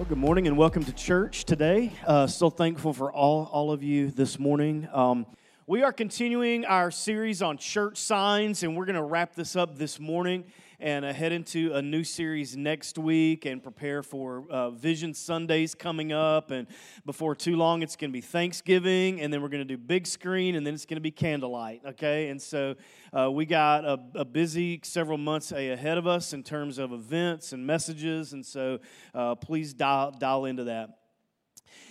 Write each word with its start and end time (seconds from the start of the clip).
Well, 0.00 0.08
good 0.08 0.16
morning 0.16 0.46
and 0.46 0.56
welcome 0.56 0.82
to 0.84 0.94
church 0.94 1.44
today. 1.44 1.92
Uh, 2.06 2.26
so 2.26 2.48
thankful 2.48 2.94
for 2.94 3.12
all, 3.12 3.50
all 3.52 3.70
of 3.70 3.82
you 3.82 4.10
this 4.10 4.38
morning. 4.38 4.88
Um, 4.94 5.26
we 5.66 5.82
are 5.82 5.92
continuing 5.92 6.64
our 6.64 6.90
series 6.90 7.42
on 7.42 7.58
church 7.58 7.98
signs, 7.98 8.62
and 8.62 8.78
we're 8.78 8.86
going 8.86 8.96
to 8.96 9.02
wrap 9.02 9.34
this 9.34 9.56
up 9.56 9.76
this 9.76 10.00
morning 10.00 10.44
and 10.80 11.04
uh, 11.04 11.12
head 11.12 11.30
into 11.30 11.74
a 11.74 11.82
new 11.82 12.02
series 12.02 12.56
next 12.56 12.96
week 12.96 13.44
and 13.44 13.62
prepare 13.62 14.02
for 14.02 14.44
uh, 14.50 14.70
Vision 14.70 15.12
Sundays 15.12 15.74
coming 15.74 16.12
up. 16.12 16.50
And 16.50 16.66
before 17.04 17.34
too 17.34 17.56
long, 17.56 17.82
it's 17.82 17.96
going 17.96 18.10
to 18.10 18.12
be 18.12 18.22
Thanksgiving, 18.22 19.20
and 19.20 19.32
then 19.32 19.42
we're 19.42 19.48
going 19.48 19.66
to 19.66 19.76
do 19.76 19.76
big 19.76 20.06
screen, 20.06 20.54
and 20.54 20.66
then 20.66 20.72
it's 20.72 20.86
going 20.86 20.96
to 20.96 21.02
be 21.02 21.10
candlelight. 21.10 21.82
Okay, 21.86 22.28
and 22.28 22.40
so 22.40 22.76
uh, 23.12 23.30
we 23.30 23.44
got 23.44 23.84
a, 23.84 23.98
a, 24.14 24.24
busy 24.24 24.80
several 24.82 25.18
months 25.18 25.52
ahead 25.52 25.98
of 25.98 26.06
us 26.06 26.32
in 26.32 26.42
terms 26.42 26.78
of 26.78 26.92
events 26.92 27.52
and 27.52 27.66
messages, 27.66 28.32
and 28.32 28.44
so 28.44 28.78
uh, 29.14 29.34
please 29.34 29.74
dial 29.74 30.12
dial 30.12 30.46
into 30.46 30.64
that. 30.64 30.96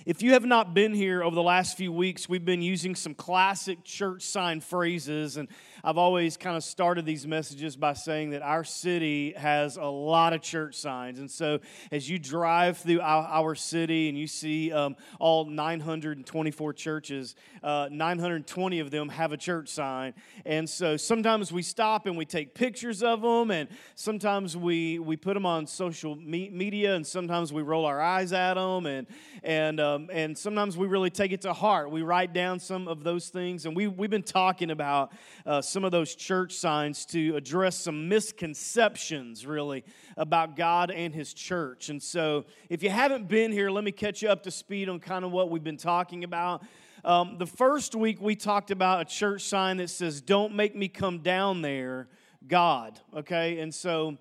If 0.09 0.23
you 0.23 0.31
have 0.31 0.44
not 0.44 0.73
been 0.73 0.95
here 0.95 1.22
over 1.22 1.36
the 1.36 1.44
last 1.44 1.77
few 1.77 1.91
weeks, 1.91 2.27
we've 2.27 2.44
been 2.44 2.63
using 2.63 2.95
some 2.95 3.13
classic 3.13 3.84
church 3.84 4.23
sign 4.23 4.59
phrases, 4.59 5.38
and 5.38 5.48
I've 5.84 6.00
always 6.00 6.36
kind 6.36 6.58
of 6.58 6.63
started 6.63 7.05
these 7.05 7.27
messages 7.27 7.76
by 7.76 7.94
saying 7.94 8.31
that 8.31 8.41
our 8.41 8.64
city 8.64 9.36
has 9.38 9.77
a 9.77 9.86
lot 9.86 10.34
of 10.34 10.41
church 10.41 10.73
signs. 10.73 11.20
And 11.20 11.30
so 11.30 11.59
as 11.91 12.09
you 12.09 12.17
drive 12.17 12.80
through 12.80 13.02
our, 13.02 13.23
our 13.23 13.53
city 13.53 14.09
and 14.09 14.17
you 14.17 14.26
see 14.26 14.72
um, 14.72 14.95
all 15.20 15.45
924 15.45 16.73
churches, 16.73 17.36
uh, 17.62 17.88
920 17.91 18.80
of 18.80 18.89
them 18.89 19.09
have 19.09 19.31
a 19.31 19.38
church 19.38 19.70
sign. 19.70 20.16
And 20.44 20.67
so 20.67 20.98
sometimes 20.98 21.52
we 21.52 21.62
stop 21.62 22.08
and 22.08 22.17
we 22.17 22.26
take 22.26 22.55
pictures 22.55 23.03
of 23.03 23.22
them, 23.22 23.52
and 23.52 23.70
sometimes 23.94 24.58
we, 24.58 24.98
we 24.98 25.17
put 25.17 25.36
them 25.36 25.45
on 25.45 25.67
social 25.67 26.16
me- 26.16 26.50
media, 26.50 26.95
and 26.95 27.06
sometimes 27.06 27.53
we 27.53 27.62
roll 27.62 27.86
our 27.86 28.02
eyes 28.02 28.34
at 28.34 28.56
them, 28.56 28.88
and, 28.88 29.06
and, 29.44 29.80
um, 29.80 29.98
and 30.11 30.38
sometimes 30.38 30.78
we 30.78 30.88
really 30.88 31.09
take 31.09 31.31
it 31.31 31.42
to 31.42 31.53
heart. 31.53 31.92
We 31.92 32.02
write 32.02 32.33
down 32.33 32.59
some 32.59 32.88
of 32.88 33.03
those 33.03 33.30
things, 33.30 33.66
and 33.66 33.75
we, 33.75 33.88
we've 33.88 34.09
been 34.09 34.23
talking 34.23 34.72
about 34.72 35.11
uh, 35.45 35.61
some 35.61 35.83
of 35.83 35.91
those 35.91 36.16
church 36.16 36.53
signs 36.53 37.06
to 37.08 37.36
address 37.36 37.75
some 37.75 38.08
misconceptions, 38.08 39.45
really, 39.45 39.83
about 40.17 40.56
God 40.56 40.91
and 40.91 41.14
His 41.14 41.33
church. 41.33 41.89
And 41.89 42.02
so, 42.02 42.45
if 42.69 42.83
you 42.83 42.89
haven't 42.89 43.28
been 43.28 43.52
here, 43.52 43.69
let 43.69 43.83
me 43.83 43.91
catch 43.91 44.22
you 44.22 44.30
up 44.30 44.44
to 44.44 44.52
speed 44.52 44.89
on 44.89 45.00
kind 45.00 45.25
of 45.25 45.31
what 45.31 45.50
we've 45.50 45.64
been 45.64 45.78
talking 45.78 46.23
about. 46.23 46.63
Um, 47.03 47.38
the 47.38 47.47
first 47.47 47.95
week, 47.95 48.22
we 48.22 48.36
talked 48.36 48.72
about 48.72 49.02
a 49.02 49.06
church 49.06 49.44
sign 49.44 49.78
that 49.78 49.89
says, 49.89 50.22
Don't 50.22 50.53
make 50.56 50.75
me 50.75 50.88
come 50.88 51.19
down 51.19 51.61
there, 51.61 52.08
God. 52.47 53.00
Okay? 53.16 53.59
And 53.59 53.73
so, 53.73 54.17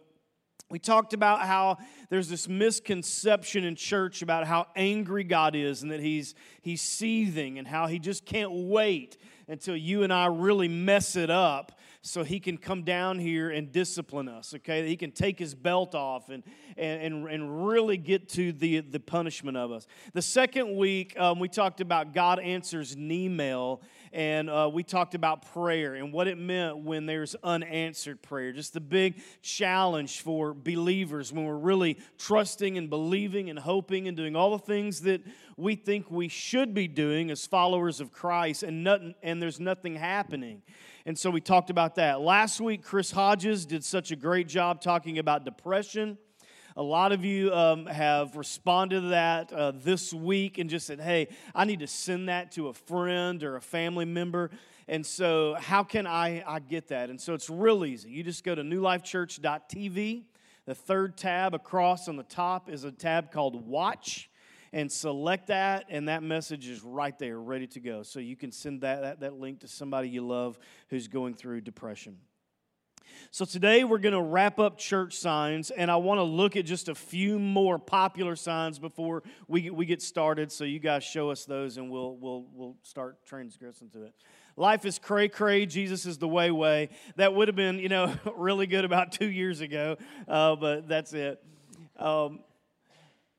we 0.70 0.78
talked 0.78 1.14
about 1.14 1.46
how 1.46 1.78
there's 2.10 2.28
this 2.28 2.46
misconception 2.46 3.64
in 3.64 3.74
church 3.74 4.20
about 4.20 4.46
how 4.46 4.66
angry 4.76 5.24
God 5.24 5.56
is 5.56 5.82
and 5.82 5.90
that 5.90 6.00
he's, 6.00 6.34
he's 6.60 6.82
seething 6.82 7.58
and 7.58 7.66
how 7.66 7.86
he 7.86 7.98
just 7.98 8.26
can't 8.26 8.52
wait 8.52 9.16
until 9.48 9.74
you 9.74 10.02
and 10.02 10.12
I 10.12 10.26
really 10.26 10.68
mess 10.68 11.16
it 11.16 11.30
up 11.30 11.78
so 12.02 12.22
he 12.22 12.38
can 12.38 12.58
come 12.58 12.82
down 12.82 13.18
here 13.18 13.50
and 13.50 13.72
discipline 13.72 14.28
us, 14.28 14.54
okay? 14.54 14.86
He 14.86 14.96
can 14.96 15.10
take 15.10 15.38
his 15.38 15.54
belt 15.54 15.94
off 15.94 16.28
and, 16.28 16.42
and, 16.76 17.26
and 17.26 17.66
really 17.66 17.96
get 17.96 18.28
to 18.30 18.52
the, 18.52 18.80
the 18.80 19.00
punishment 19.00 19.56
of 19.56 19.72
us. 19.72 19.86
The 20.12 20.22
second 20.22 20.76
week, 20.76 21.18
um, 21.18 21.38
we 21.38 21.48
talked 21.48 21.80
about 21.80 22.12
God 22.12 22.38
answers 22.38 22.94
email 22.96 23.80
and 24.12 24.48
uh, 24.48 24.70
we 24.72 24.82
talked 24.82 25.14
about 25.14 25.52
prayer 25.52 25.94
and 25.94 26.12
what 26.12 26.28
it 26.28 26.38
meant 26.38 26.78
when 26.78 27.06
there's 27.06 27.34
unanswered 27.42 28.22
prayer. 28.22 28.52
Just 28.52 28.72
the 28.72 28.80
big 28.80 29.20
challenge 29.42 30.20
for 30.20 30.54
believers 30.54 31.32
when 31.32 31.44
we're 31.44 31.56
really 31.56 31.98
trusting 32.18 32.78
and 32.78 32.88
believing 32.90 33.50
and 33.50 33.58
hoping 33.58 34.08
and 34.08 34.16
doing 34.16 34.36
all 34.36 34.50
the 34.50 34.64
things 34.64 35.00
that 35.02 35.22
we 35.56 35.74
think 35.74 36.10
we 36.10 36.28
should 36.28 36.72
be 36.72 36.86
doing 36.86 37.30
as 37.30 37.46
followers 37.46 38.00
of 38.00 38.12
Christ, 38.12 38.62
and, 38.62 38.84
nothing, 38.84 39.14
and 39.22 39.42
there's 39.42 39.58
nothing 39.58 39.96
happening. 39.96 40.62
And 41.04 41.18
so 41.18 41.30
we 41.30 41.40
talked 41.40 41.70
about 41.70 41.96
that. 41.96 42.20
Last 42.20 42.60
week, 42.60 42.82
Chris 42.82 43.10
Hodges 43.10 43.66
did 43.66 43.84
such 43.84 44.10
a 44.10 44.16
great 44.16 44.46
job 44.46 44.80
talking 44.80 45.18
about 45.18 45.44
depression. 45.44 46.18
A 46.78 46.82
lot 46.82 47.10
of 47.10 47.24
you 47.24 47.52
um, 47.52 47.86
have 47.86 48.36
responded 48.36 49.00
to 49.00 49.08
that 49.08 49.52
uh, 49.52 49.72
this 49.74 50.14
week 50.14 50.58
and 50.58 50.70
just 50.70 50.86
said, 50.86 51.00
hey, 51.00 51.26
I 51.52 51.64
need 51.64 51.80
to 51.80 51.88
send 51.88 52.28
that 52.28 52.52
to 52.52 52.68
a 52.68 52.72
friend 52.72 53.42
or 53.42 53.56
a 53.56 53.60
family 53.60 54.04
member. 54.04 54.52
And 54.86 55.04
so, 55.04 55.56
how 55.58 55.82
can 55.82 56.06
I, 56.06 56.44
I 56.46 56.60
get 56.60 56.86
that? 56.88 57.10
And 57.10 57.20
so, 57.20 57.34
it's 57.34 57.50
real 57.50 57.84
easy. 57.84 58.10
You 58.10 58.22
just 58.22 58.44
go 58.44 58.54
to 58.54 58.62
newlifechurch.tv. 58.62 60.22
The 60.66 60.74
third 60.76 61.16
tab 61.16 61.52
across 61.52 62.06
on 62.06 62.14
the 62.14 62.22
top 62.22 62.70
is 62.70 62.84
a 62.84 62.92
tab 62.92 63.32
called 63.32 63.66
Watch 63.66 64.30
and 64.72 64.92
select 64.92 65.48
that, 65.48 65.86
and 65.88 66.06
that 66.06 66.22
message 66.22 66.68
is 66.68 66.84
right 66.84 67.18
there, 67.18 67.40
ready 67.40 67.66
to 67.66 67.80
go. 67.80 68.04
So 68.04 68.20
you 68.20 68.36
can 68.36 68.52
send 68.52 68.82
that, 68.82 69.00
that, 69.00 69.20
that 69.20 69.34
link 69.34 69.60
to 69.60 69.68
somebody 69.68 70.10
you 70.10 70.24
love 70.24 70.60
who's 70.90 71.08
going 71.08 71.34
through 71.34 71.62
depression. 71.62 72.18
So 73.30 73.44
today 73.44 73.84
we're 73.84 73.98
going 73.98 74.14
to 74.14 74.22
wrap 74.22 74.58
up 74.58 74.78
church 74.78 75.16
signs, 75.16 75.70
and 75.70 75.90
I 75.90 75.96
want 75.96 76.18
to 76.18 76.22
look 76.22 76.56
at 76.56 76.64
just 76.64 76.88
a 76.88 76.94
few 76.94 77.38
more 77.38 77.78
popular 77.78 78.36
signs 78.36 78.78
before 78.78 79.22
we, 79.46 79.70
we 79.70 79.86
get 79.86 80.02
started. 80.02 80.50
So 80.50 80.64
you 80.64 80.78
guys 80.78 81.04
show 81.04 81.30
us 81.30 81.44
those, 81.44 81.76
and 81.76 81.90
we'll 81.90 82.16
we'll 82.16 82.46
we'll 82.54 82.76
start 82.82 83.24
transgressing 83.24 83.90
to 83.90 84.04
it. 84.04 84.14
Life 84.56 84.84
is 84.84 84.98
cray 84.98 85.28
cray. 85.28 85.66
Jesus 85.66 86.06
is 86.06 86.18
the 86.18 86.28
way 86.28 86.50
way. 86.50 86.88
That 87.16 87.34
would 87.34 87.48
have 87.48 87.56
been 87.56 87.78
you 87.78 87.88
know 87.88 88.14
really 88.36 88.66
good 88.66 88.84
about 88.84 89.12
two 89.12 89.30
years 89.30 89.60
ago, 89.60 89.96
uh, 90.26 90.56
but 90.56 90.88
that's 90.88 91.12
it. 91.12 91.42
Um, 91.96 92.40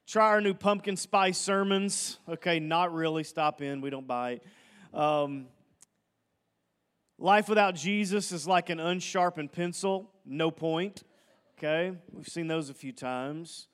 try 0.08 0.28
our 0.28 0.42
new 0.42 0.54
pumpkin 0.54 0.98
spice 0.98 1.38
sermons. 1.38 2.20
Okay, 2.28 2.60
not 2.60 2.94
really. 2.94 3.24
Stop 3.24 3.62
in. 3.62 3.82
We 3.82 3.90
don't 3.90 4.08
bite. 4.08 4.44
Um, 4.94 5.48
Life 7.22 7.50
without 7.50 7.76
Jesus 7.76 8.32
is 8.32 8.48
like 8.48 8.70
an 8.70 8.80
unsharpened 8.80 9.52
pencil, 9.52 10.10
no 10.26 10.52
point. 10.52 11.04
Okay, 11.58 11.92
we've 12.14 12.30
seen 12.30 12.48
those 12.48 12.70
a 12.70 12.74
few 12.74 12.94
times. 12.94 13.68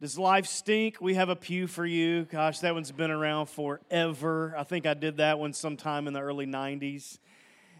Does 0.00 0.18
life 0.18 0.46
stink? 0.46 1.00
We 1.00 1.14
have 1.14 1.28
a 1.28 1.36
pew 1.36 1.68
for 1.68 1.86
you. 1.86 2.24
Gosh, 2.24 2.58
that 2.58 2.74
one's 2.74 2.90
been 2.90 3.12
around 3.12 3.46
forever. 3.46 4.52
I 4.58 4.64
think 4.64 4.84
I 4.84 4.94
did 4.94 5.18
that 5.18 5.38
one 5.38 5.52
sometime 5.52 6.08
in 6.08 6.12
the 6.12 6.20
early 6.20 6.44
90s. 6.44 7.20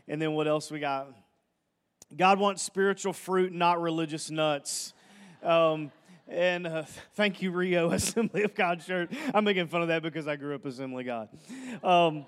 And 0.06 0.22
then 0.22 0.34
what 0.34 0.46
else 0.46 0.70
we 0.70 0.78
got? 0.78 1.08
God 2.16 2.38
wants 2.38 2.62
spiritual 2.62 3.12
fruit, 3.12 3.52
not 3.52 3.82
religious 3.82 4.30
nuts. 4.30 4.94
Um, 5.42 5.91
and 6.28 6.64
uh, 6.64 6.84
thank 7.14 7.42
you, 7.42 7.50
Rio 7.50 7.91
Assembly 7.91 8.44
of 8.44 8.54
God 8.54 8.80
Church. 8.86 9.10
I'm 9.34 9.42
making 9.42 9.66
fun 9.66 9.82
of 9.82 9.88
that 9.88 10.04
because 10.04 10.28
I 10.28 10.36
grew 10.36 10.54
up 10.54 10.64
Assembly 10.64 11.02
God. 11.02 11.28
Um, 11.82 12.24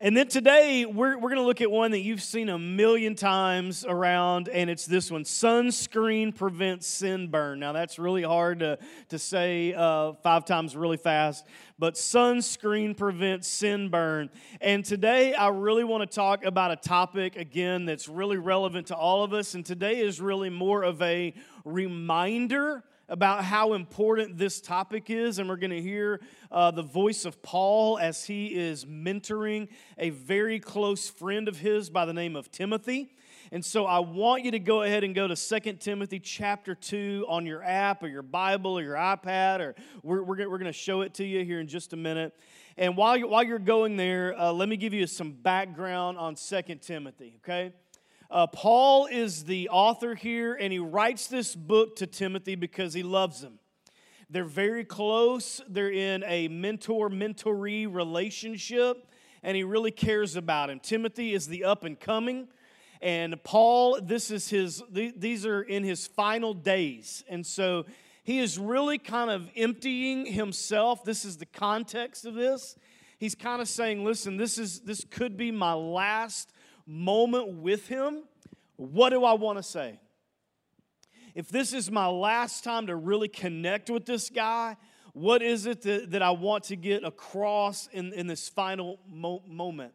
and 0.00 0.16
then 0.16 0.28
today, 0.28 0.84
we're, 0.84 1.18
we're 1.18 1.28
going 1.28 1.40
to 1.40 1.46
look 1.46 1.60
at 1.60 1.72
one 1.72 1.90
that 1.90 2.02
you've 2.02 2.22
seen 2.22 2.48
a 2.50 2.58
million 2.58 3.16
times 3.16 3.84
around, 3.84 4.48
and 4.48 4.70
it's 4.70 4.86
this 4.86 5.10
one 5.10 5.24
Sunscreen 5.24 6.32
prevents 6.32 6.86
sunburn. 6.86 7.58
Now, 7.58 7.72
that's 7.72 7.98
really 7.98 8.22
hard 8.22 8.60
to, 8.60 8.78
to 9.08 9.18
say 9.18 9.74
uh, 9.74 10.12
five 10.22 10.44
times 10.44 10.76
really 10.76 10.98
fast, 10.98 11.46
but 11.80 11.94
sunscreen 11.94 12.96
prevents 12.96 13.48
sunburn. 13.48 14.30
And 14.60 14.84
today, 14.84 15.34
I 15.34 15.48
really 15.48 15.82
want 15.82 16.08
to 16.08 16.14
talk 16.14 16.44
about 16.44 16.70
a 16.70 16.76
topic, 16.76 17.34
again, 17.34 17.84
that's 17.84 18.08
really 18.08 18.36
relevant 18.36 18.86
to 18.88 18.94
all 18.94 19.24
of 19.24 19.32
us. 19.32 19.54
And 19.54 19.66
today 19.66 19.98
is 19.98 20.20
really 20.20 20.48
more 20.48 20.84
of 20.84 21.02
a 21.02 21.34
reminder 21.64 22.84
about 23.08 23.44
how 23.44 23.72
important 23.72 24.36
this 24.36 24.60
topic 24.60 25.08
is, 25.08 25.38
and 25.38 25.48
we're 25.48 25.56
going 25.56 25.70
to 25.70 25.80
hear 25.80 26.20
uh, 26.50 26.70
the 26.70 26.82
voice 26.82 27.24
of 27.24 27.42
Paul 27.42 27.98
as 27.98 28.24
he 28.24 28.46
is 28.48 28.84
mentoring 28.84 29.68
a 29.96 30.10
very 30.10 30.60
close 30.60 31.08
friend 31.08 31.48
of 31.48 31.58
his 31.58 31.88
by 31.88 32.04
the 32.04 32.12
name 32.12 32.36
of 32.36 32.50
Timothy. 32.50 33.14
And 33.50 33.64
so 33.64 33.86
I 33.86 34.00
want 34.00 34.44
you 34.44 34.50
to 34.50 34.58
go 34.58 34.82
ahead 34.82 35.04
and 35.04 35.14
go 35.14 35.26
to 35.26 35.34
2 35.34 35.72
Timothy 35.74 36.18
chapter 36.18 36.74
2 36.74 37.24
on 37.28 37.46
your 37.46 37.62
app 37.62 38.02
or 38.02 38.08
your 38.08 38.22
Bible 38.22 38.78
or 38.78 38.82
your 38.82 38.96
iPad, 38.96 39.60
or 39.60 39.74
we're, 40.02 40.22
we're, 40.22 40.50
we're 40.50 40.58
going 40.58 40.64
to 40.64 40.72
show 40.72 41.00
it 41.00 41.14
to 41.14 41.24
you 41.24 41.44
here 41.44 41.60
in 41.60 41.66
just 41.66 41.94
a 41.94 41.96
minute. 41.96 42.34
And 42.76 42.96
while 42.96 43.16
you're, 43.16 43.28
while 43.28 43.42
you're 43.42 43.58
going 43.58 43.96
there, 43.96 44.38
uh, 44.38 44.52
let 44.52 44.68
me 44.68 44.76
give 44.76 44.92
you 44.92 45.06
some 45.06 45.32
background 45.32 46.18
on 46.18 46.34
2 46.34 46.62
Timothy, 46.82 47.38
okay? 47.42 47.72
Uh, 48.30 48.46
Paul 48.46 49.06
is 49.06 49.44
the 49.44 49.70
author 49.70 50.14
here, 50.14 50.54
and 50.54 50.70
he 50.70 50.78
writes 50.78 51.28
this 51.28 51.54
book 51.56 51.96
to 51.96 52.06
Timothy 52.06 52.56
because 52.56 52.92
he 52.92 53.02
loves 53.02 53.42
him. 53.42 53.58
They're 54.28 54.44
very 54.44 54.84
close, 54.84 55.62
they're 55.66 55.90
in 55.90 56.22
a 56.26 56.48
mentor 56.48 57.08
mentoree 57.08 57.92
relationship, 57.92 59.06
and 59.42 59.56
he 59.56 59.62
really 59.62 59.90
cares 59.90 60.36
about 60.36 60.68
him. 60.68 60.80
Timothy 60.80 61.32
is 61.32 61.46
the 61.46 61.64
up 61.64 61.84
and 61.84 61.98
coming. 61.98 62.48
And 63.00 63.42
Paul, 63.44 64.00
this 64.02 64.30
is 64.30 64.50
his, 64.50 64.82
these 64.90 65.46
are 65.46 65.62
in 65.62 65.84
his 65.84 66.06
final 66.06 66.52
days. 66.52 67.24
And 67.28 67.46
so 67.46 67.86
he 68.24 68.40
is 68.40 68.58
really 68.58 68.98
kind 68.98 69.30
of 69.30 69.48
emptying 69.56 70.26
himself. 70.26 71.04
This 71.04 71.24
is 71.24 71.38
the 71.38 71.46
context 71.46 72.26
of 72.26 72.34
this. 72.34 72.76
He's 73.18 73.34
kind 73.34 73.62
of 73.62 73.68
saying, 73.68 74.04
listen, 74.04 74.36
this 74.36 74.58
is 74.58 74.80
this 74.80 75.04
could 75.10 75.36
be 75.36 75.50
my 75.50 75.72
last 75.72 76.52
moment 76.88 77.48
with 77.48 77.86
him, 77.86 78.24
what 78.76 79.10
do 79.10 79.24
I 79.24 79.34
want 79.34 79.58
to 79.58 79.62
say? 79.62 80.00
if 81.38 81.48
this 81.50 81.72
is 81.72 81.88
my 81.88 82.08
last 82.08 82.64
time 82.64 82.88
to 82.88 82.96
really 82.96 83.28
connect 83.28 83.90
with 83.90 84.04
this 84.06 84.28
guy, 84.28 84.76
what 85.12 85.40
is 85.40 85.66
it 85.66 85.82
that, 85.82 86.10
that 86.10 86.20
I 86.20 86.30
want 86.30 86.64
to 86.64 86.74
get 86.74 87.04
across 87.04 87.88
in, 87.92 88.12
in 88.12 88.26
this 88.26 88.48
final 88.48 88.98
mo- 89.08 89.44
moment? 89.46 89.92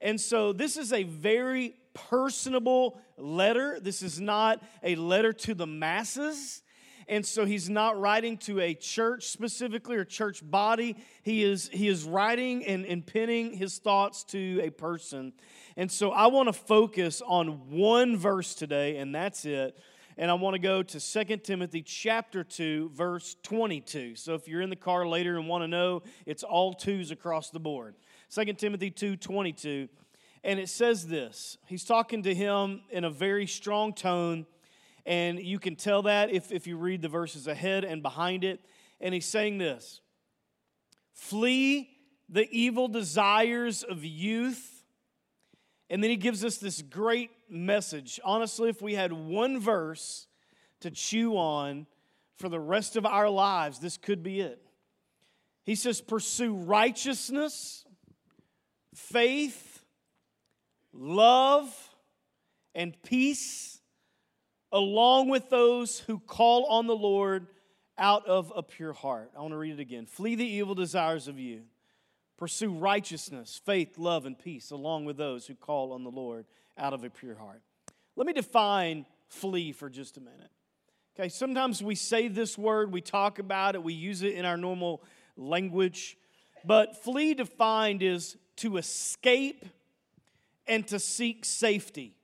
And 0.00 0.18
so 0.18 0.54
this 0.54 0.78
is 0.78 0.94
a 0.94 1.02
very 1.02 1.74
personable 1.92 2.98
letter. 3.18 3.78
This 3.78 4.00
is 4.00 4.18
not 4.18 4.62
a 4.82 4.94
letter 4.94 5.34
to 5.34 5.52
the 5.52 5.66
masses. 5.66 6.62
And 7.08 7.24
so 7.24 7.44
he's 7.44 7.70
not 7.70 8.00
writing 8.00 8.36
to 8.38 8.60
a 8.60 8.74
church 8.74 9.28
specifically 9.28 9.96
or 9.96 10.04
church 10.04 10.40
body. 10.42 10.96
He 11.22 11.44
is, 11.44 11.68
he 11.72 11.88
is 11.88 12.04
writing 12.04 12.64
and, 12.64 12.84
and 12.84 13.06
penning 13.06 13.52
his 13.52 13.78
thoughts 13.78 14.24
to 14.24 14.60
a 14.62 14.70
person. 14.70 15.32
And 15.76 15.90
so 15.90 16.10
I 16.10 16.26
want 16.26 16.48
to 16.48 16.52
focus 16.52 17.22
on 17.24 17.70
one 17.70 18.16
verse 18.16 18.54
today, 18.54 18.96
and 18.96 19.14
that's 19.14 19.44
it. 19.44 19.78
And 20.18 20.30
I 20.30 20.34
want 20.34 20.54
to 20.54 20.58
go 20.58 20.82
to 20.82 21.24
2 21.24 21.36
Timothy 21.38 21.82
chapter 21.82 22.42
2, 22.42 22.90
verse 22.94 23.36
22. 23.42 24.16
So 24.16 24.34
if 24.34 24.48
you're 24.48 24.62
in 24.62 24.70
the 24.70 24.76
car 24.76 25.06
later 25.06 25.36
and 25.36 25.46
want 25.46 25.62
to 25.62 25.68
know, 25.68 26.02
it's 26.24 26.42
all 26.42 26.72
twos 26.72 27.10
across 27.10 27.50
the 27.50 27.60
board. 27.60 27.94
2 28.34 28.54
Timothy 28.54 28.90
2, 28.90 29.16
22. 29.16 29.88
And 30.42 30.58
it 30.58 30.70
says 30.70 31.06
this. 31.06 31.58
He's 31.66 31.84
talking 31.84 32.22
to 32.22 32.34
him 32.34 32.80
in 32.90 33.04
a 33.04 33.10
very 33.10 33.46
strong 33.46 33.92
tone 33.92 34.46
and 35.06 35.38
you 35.38 35.60
can 35.60 35.76
tell 35.76 36.02
that 36.02 36.30
if, 36.32 36.50
if 36.50 36.66
you 36.66 36.76
read 36.76 37.00
the 37.00 37.08
verses 37.08 37.46
ahead 37.46 37.84
and 37.84 38.02
behind 38.02 38.42
it. 38.42 38.60
And 39.00 39.14
he's 39.14 39.26
saying 39.26 39.58
this 39.58 40.00
Flee 41.12 41.88
the 42.28 42.48
evil 42.50 42.88
desires 42.88 43.84
of 43.84 44.04
youth. 44.04 44.72
And 45.88 46.02
then 46.02 46.10
he 46.10 46.16
gives 46.16 46.44
us 46.44 46.58
this 46.58 46.82
great 46.82 47.30
message. 47.48 48.18
Honestly, 48.24 48.68
if 48.68 48.82
we 48.82 48.94
had 48.94 49.12
one 49.12 49.60
verse 49.60 50.26
to 50.80 50.90
chew 50.90 51.36
on 51.36 51.86
for 52.34 52.48
the 52.48 52.58
rest 52.58 52.96
of 52.96 53.06
our 53.06 53.30
lives, 53.30 53.78
this 53.78 53.96
could 53.96 54.24
be 54.24 54.40
it. 54.40 54.60
He 55.62 55.76
says, 55.76 56.00
Pursue 56.00 56.56
righteousness, 56.56 57.84
faith, 58.92 59.84
love, 60.92 61.72
and 62.74 63.00
peace 63.04 63.76
along 64.72 65.28
with 65.28 65.50
those 65.50 66.00
who 66.00 66.18
call 66.18 66.66
on 66.66 66.86
the 66.86 66.96
Lord 66.96 67.46
out 67.98 68.26
of 68.26 68.52
a 68.54 68.62
pure 68.62 68.92
heart. 68.92 69.30
I 69.36 69.40
want 69.40 69.52
to 69.52 69.58
read 69.58 69.74
it 69.74 69.80
again. 69.80 70.06
Flee 70.06 70.34
the 70.34 70.44
evil 70.44 70.74
desires 70.74 71.28
of 71.28 71.38
you. 71.38 71.62
Pursue 72.36 72.70
righteousness, 72.70 73.60
faith, 73.64 73.96
love, 73.96 74.26
and 74.26 74.38
peace 74.38 74.70
along 74.70 75.06
with 75.06 75.16
those 75.16 75.46
who 75.46 75.54
call 75.54 75.92
on 75.92 76.04
the 76.04 76.10
Lord 76.10 76.44
out 76.76 76.92
of 76.92 77.02
a 77.02 77.08
pure 77.08 77.34
heart. 77.34 77.62
Let 78.14 78.26
me 78.26 78.34
define 78.34 79.06
flee 79.28 79.72
for 79.72 79.88
just 79.88 80.18
a 80.18 80.20
minute. 80.20 80.50
Okay, 81.18 81.30
sometimes 81.30 81.82
we 81.82 81.94
say 81.94 82.28
this 82.28 82.58
word, 82.58 82.92
we 82.92 83.00
talk 83.00 83.38
about 83.38 83.74
it, 83.74 83.82
we 83.82 83.94
use 83.94 84.22
it 84.22 84.34
in 84.34 84.44
our 84.44 84.58
normal 84.58 85.02
language, 85.36 86.18
but 86.62 87.02
flee 87.02 87.32
defined 87.32 88.02
is 88.02 88.36
to 88.56 88.76
escape 88.76 89.64
and 90.66 90.86
to 90.88 90.98
seek 90.98 91.46
safety. 91.46 92.14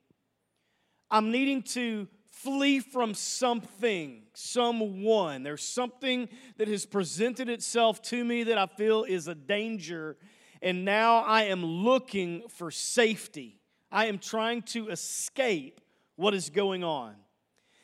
I'm 1.09 1.31
needing 1.31 1.63
to 1.63 2.07
flee 2.43 2.79
from 2.79 3.13
something, 3.13 4.23
someone. 4.33 5.43
There's 5.43 5.63
something 5.63 6.29
that 6.57 6.67
has 6.67 6.85
presented 6.85 7.49
itself 7.49 8.01
to 8.03 8.23
me 8.23 8.43
that 8.43 8.57
I 8.57 8.65
feel 8.65 9.03
is 9.03 9.27
a 9.27 9.35
danger, 9.35 10.17
and 10.61 10.85
now 10.85 11.19
I 11.19 11.43
am 11.43 11.65
looking 11.65 12.43
for 12.49 12.69
safety. 12.69 13.59
I 13.91 14.05
am 14.07 14.19
trying 14.19 14.63
to 14.63 14.89
escape 14.89 15.79
what 16.15 16.33
is 16.33 16.49
going 16.49 16.83
on. 16.83 17.15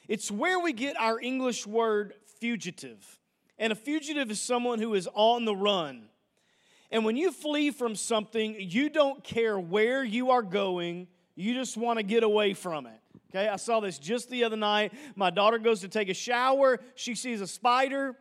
It's 0.08 0.32
where 0.32 0.60
we 0.60 0.74
get 0.74 1.00
our 1.00 1.20
English 1.20 1.66
word 1.66 2.14
fugitive. 2.40 3.20
And 3.58 3.72
a 3.72 3.76
fugitive 3.76 4.32
is 4.32 4.42
someone 4.42 4.80
who 4.80 4.94
is 4.94 5.08
on 5.14 5.46
the 5.46 5.56
run. 5.56 6.10
And 6.92 7.06
when 7.06 7.18
you 7.18 7.32
flee 7.32 7.72
from 7.72 7.96
something, 7.96 8.56
you 8.58 8.90
don't 8.90 9.24
care 9.24 9.60
where 9.60 10.04
you 10.04 10.32
are 10.32 10.42
going, 10.42 11.08
you 11.36 11.54
just 11.54 11.78
want 11.78 12.00
to 12.00 12.04
get 12.04 12.24
away 12.24 12.54
from 12.54 12.88
it. 12.88 12.99
Okay, 13.30 13.48
I 13.48 13.58
saw 13.58 13.80
this 13.80 14.00
just 14.00 14.30
the 14.30 14.44
other 14.44 14.58
night. 14.58 14.94
My 15.16 15.30
daughter 15.30 15.60
goes 15.60 15.82
to 15.82 15.88
take 15.88 16.10
a 16.10 16.14
shower. 16.14 16.80
She 16.96 17.14
sees 17.16 17.42
a 17.42 17.48
spider 17.48 18.16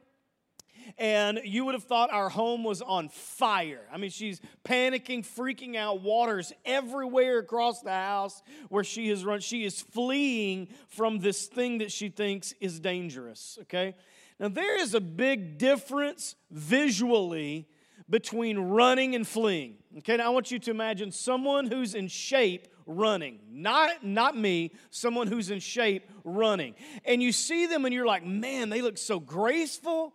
and 0.96 1.40
you 1.44 1.64
would 1.64 1.74
have 1.74 1.84
thought 1.84 2.10
our 2.10 2.28
home 2.28 2.64
was 2.64 2.80
on 2.80 3.08
fire. 3.08 3.82
I 3.92 3.98
mean, 3.98 4.10
she's 4.10 4.40
panicking, 4.64 5.26
freaking 5.26 5.76
out. 5.76 6.00
Water's 6.00 6.52
everywhere 6.64 7.38
across 7.38 7.82
the 7.82 7.90
house 7.90 8.42
where 8.68 8.84
she 8.84 9.08
has 9.08 9.24
run. 9.24 9.40
She 9.40 9.64
is 9.64 9.82
fleeing 9.82 10.68
from 10.88 11.18
this 11.18 11.46
thing 11.46 11.78
that 11.78 11.92
she 11.92 12.08
thinks 12.08 12.54
is 12.60 12.80
dangerous. 12.80 13.58
Okay? 13.62 13.94
Now, 14.40 14.48
there 14.48 14.80
is 14.80 14.94
a 14.94 15.00
big 15.00 15.58
difference 15.58 16.36
visually 16.50 17.68
between 18.08 18.58
running 18.58 19.14
and 19.14 19.26
fleeing. 19.26 19.76
Okay, 19.98 20.16
now 20.16 20.26
I 20.26 20.28
want 20.30 20.50
you 20.50 20.58
to 20.60 20.70
imagine 20.70 21.12
someone 21.12 21.66
who's 21.66 21.94
in 21.94 22.08
shape 22.08 22.68
running. 22.88 23.38
Not, 23.52 24.04
not 24.04 24.36
me, 24.36 24.72
someone 24.90 25.28
who's 25.28 25.50
in 25.50 25.60
shape 25.60 26.08
running. 26.24 26.74
And 27.04 27.22
you 27.22 27.30
see 27.30 27.66
them 27.66 27.84
and 27.84 27.94
you're 27.94 28.06
like, 28.06 28.24
man, 28.24 28.70
they 28.70 28.82
look 28.82 28.98
so 28.98 29.20
graceful, 29.20 30.12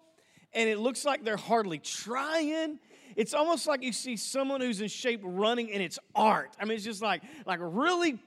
and 0.53 0.69
it 0.69 0.79
looks 0.79 1.05
like 1.05 1.23
they're 1.23 1.37
hardly 1.37 1.79
trying. 1.79 2.79
It's 3.15 3.33
almost 3.33 3.67
like 3.67 3.83
you 3.83 3.93
see 3.93 4.17
someone 4.17 4.59
who's 4.59 4.81
in 4.81 4.87
shape 4.87 5.21
running 5.23 5.71
and 5.71 5.81
it's 5.81 5.99
art. 6.15 6.55
I 6.59 6.65
mean, 6.65 6.75
it's 6.75 6.83
just 6.83 7.01
like, 7.01 7.21
like 7.45 7.59
really 7.61 8.19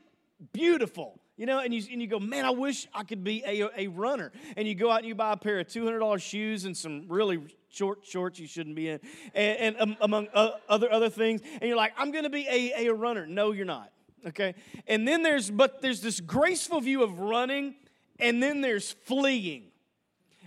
beautiful. 0.53 1.21
You 1.37 1.45
know, 1.45 1.59
and 1.59 1.75
you, 1.75 1.83
and 1.93 2.01
you 2.01 2.09
go, 2.09 2.19
man, 2.19 2.47
I 2.47 2.51
wish 2.51 2.89
I 2.95 3.05
could 3.05 3.23
be 3.23 3.43
a, 3.45 3.69
a 3.77 3.89
runner. 3.89 4.33
And 4.57 4.67
you 4.67 4.75
go 4.75 4.91
out 4.91 5.01
and 5.01 5.07
you 5.07 5.15
buy 5.15 5.33
a 5.33 5.37
pair 5.37 5.61
of 5.61 5.67
$200 5.67 6.23
shoes 6.23 6.65
and 6.65 6.75
some 6.75 7.05
really 7.09 7.41
short 7.69 8.07
shorts 8.07 8.39
you 8.39 8.47
shouldn't 8.47 8.75
be 8.75 8.89
in, 8.89 9.01
and, 9.35 9.77
and 9.77 9.81
um, 9.81 9.97
among 10.01 10.29
other, 10.35 10.91
other 10.91 11.11
things. 11.11 11.43
And 11.61 11.63
you're 11.63 11.77
like, 11.77 11.93
I'm 11.99 12.11
going 12.11 12.25
to 12.25 12.31
be 12.31 12.47
a, 12.49 12.87
a 12.87 12.95
runner. 12.95 13.27
No, 13.27 13.53
you're 13.53 13.67
not. 13.67 13.93
Okay? 14.27 14.55
And 14.87 15.07
then 15.07 15.23
there's, 15.23 15.51
but 15.51 15.83
there's 15.83 16.01
this 16.01 16.21
graceful 16.21 16.81
view 16.81 17.03
of 17.03 17.21
running, 17.21 17.75
and 18.19 18.43
then 18.43 18.61
there's 18.61 18.93
fleeing. 18.93 19.65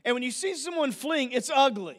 And 0.06 0.14
when 0.14 0.24
you 0.24 0.32
see 0.32 0.56
someone 0.56 0.92
fleeing, 0.92 1.32
it's 1.32 1.52
ugly. 1.54 1.98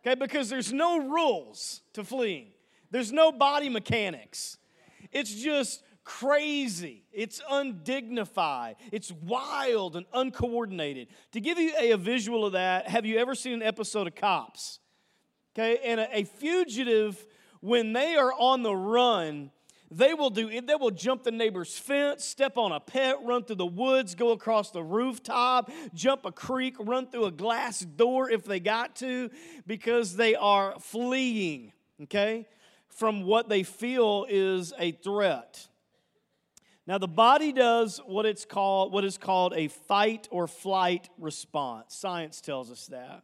Okay? 0.00 0.14
Because 0.14 0.48
there's 0.48 0.72
no 0.72 0.98
rules 1.08 1.82
to 1.94 2.04
fleeing, 2.04 2.48
there's 2.90 3.12
no 3.12 3.32
body 3.32 3.68
mechanics. 3.68 4.58
It's 5.12 5.34
just 5.34 5.82
crazy, 6.04 7.04
it's 7.12 7.40
undignified, 7.50 8.76
it's 8.92 9.10
wild 9.10 9.96
and 9.96 10.06
uncoordinated. 10.12 11.08
To 11.32 11.40
give 11.40 11.58
you 11.58 11.72
a, 11.78 11.92
a, 11.92 11.96
visual 11.96 12.46
of 12.46 12.52
that, 12.52 12.88
have 12.88 13.04
you 13.04 13.18
ever 13.18 13.34
seen 13.34 13.54
an 13.54 13.62
episode 13.62 14.06
of 14.06 14.14
Cops? 14.14 14.78
Okay, 15.54 15.78
and 15.84 16.00
a, 16.00 16.18
a 16.18 16.24
fugitive, 16.24 17.26
when 17.60 17.92
they 17.92 18.14
are 18.16 18.32
on 18.32 18.62
the 18.62 18.74
run, 18.74 19.50
they 19.90 20.14
will 20.14 20.30
do 20.30 20.48
it. 20.48 20.66
they 20.66 20.74
will 20.74 20.90
jump 20.90 21.22
the 21.22 21.30
neighbor's 21.30 21.78
fence, 21.78 22.24
step 22.24 22.56
on 22.56 22.72
a 22.72 22.80
pet, 22.80 23.16
run 23.22 23.44
through 23.44 23.56
the 23.56 23.66
woods, 23.66 24.14
go 24.14 24.32
across 24.32 24.70
the 24.70 24.82
rooftop, 24.82 25.70
jump 25.94 26.24
a 26.24 26.32
creek, 26.32 26.74
run 26.78 27.06
through 27.06 27.26
a 27.26 27.30
glass 27.30 27.80
door 27.80 28.30
if 28.30 28.44
they 28.44 28.60
got 28.60 28.96
to, 28.96 29.30
because 29.66 30.16
they 30.16 30.34
are 30.34 30.74
fleeing, 30.80 31.72
okay, 32.02 32.46
from 32.88 33.24
what 33.24 33.48
they 33.48 33.62
feel 33.62 34.26
is 34.28 34.72
a 34.78 34.92
threat. 34.92 35.68
Now 36.86 36.98
the 36.98 37.08
body 37.08 37.52
does 37.52 38.00
what 38.06 38.26
it's 38.26 38.44
called 38.44 38.92
what 38.92 39.04
is 39.04 39.18
called 39.18 39.54
a 39.54 39.68
fight 39.68 40.28
or 40.30 40.46
flight 40.46 41.08
response. 41.18 41.94
Science 41.96 42.40
tells 42.40 42.70
us 42.70 42.86
that. 42.86 43.22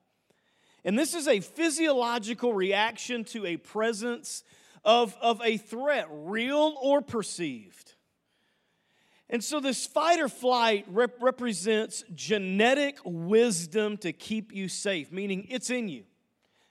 And 0.84 0.98
this 0.98 1.14
is 1.14 1.28
a 1.28 1.38
physiological 1.38 2.52
reaction 2.52 3.22
to 3.26 3.46
a 3.46 3.56
presence 3.56 4.42
of, 4.84 5.16
of 5.20 5.40
a 5.42 5.56
threat, 5.56 6.08
real 6.10 6.76
or 6.80 7.00
perceived. 7.02 7.94
And 9.28 9.42
so, 9.42 9.60
this 9.60 9.86
fight 9.86 10.20
or 10.20 10.28
flight 10.28 10.84
rep- 10.88 11.22
represents 11.22 12.04
genetic 12.14 12.98
wisdom 13.04 13.96
to 13.98 14.12
keep 14.12 14.52
you 14.52 14.68
safe, 14.68 15.10
meaning 15.10 15.46
it's 15.48 15.70
in 15.70 15.88
you. 15.88 16.04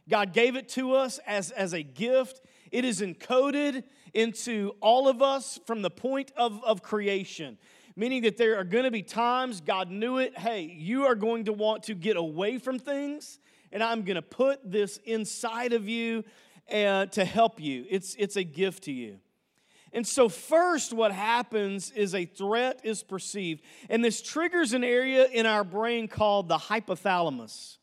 God 0.07 0.33
gave 0.33 0.55
it 0.55 0.69
to 0.69 0.93
us 0.93 1.19
as, 1.25 1.51
as 1.51 1.73
a 1.73 1.81
gift. 1.81 2.41
It 2.71 2.85
is 2.85 3.01
encoded 3.01 3.83
into 4.13 4.73
all 4.79 5.07
of 5.07 5.21
us 5.21 5.59
from 5.65 5.81
the 5.81 5.89
point 5.89 6.31
of, 6.35 6.63
of 6.63 6.83
creation, 6.83 7.57
meaning 7.95 8.23
that 8.23 8.37
there 8.37 8.57
are 8.57 8.63
going 8.63 8.83
to 8.83 8.91
be 8.91 9.03
times 9.03 9.61
God 9.61 9.89
knew 9.89 10.17
it. 10.17 10.37
Hey, 10.37 10.63
you 10.63 11.05
are 11.05 11.15
going 11.15 11.45
to 11.45 11.53
want 11.53 11.83
to 11.83 11.95
get 11.95 12.17
away 12.17 12.57
from 12.57 12.77
things, 12.77 13.39
and 13.71 13.81
I'm 13.81 14.03
going 14.03 14.15
to 14.15 14.21
put 14.21 14.59
this 14.69 14.97
inside 15.05 15.73
of 15.73 15.87
you 15.87 16.23
and 16.67 17.11
to 17.13 17.25
help 17.25 17.59
you. 17.59 17.85
It's, 17.89 18.15
it's 18.15 18.35
a 18.35 18.43
gift 18.43 18.83
to 18.83 18.91
you. 18.91 19.19
And 19.93 20.07
so, 20.07 20.29
first, 20.29 20.93
what 20.93 21.11
happens 21.11 21.91
is 21.91 22.15
a 22.15 22.25
threat 22.25 22.79
is 22.83 23.03
perceived. 23.03 23.61
And 23.89 24.03
this 24.03 24.21
triggers 24.21 24.71
an 24.71 24.83
area 24.83 25.25
in 25.25 25.45
our 25.45 25.65
brain 25.65 26.07
called 26.07 26.47
the 26.47 26.57
hypothalamus. 26.57 27.77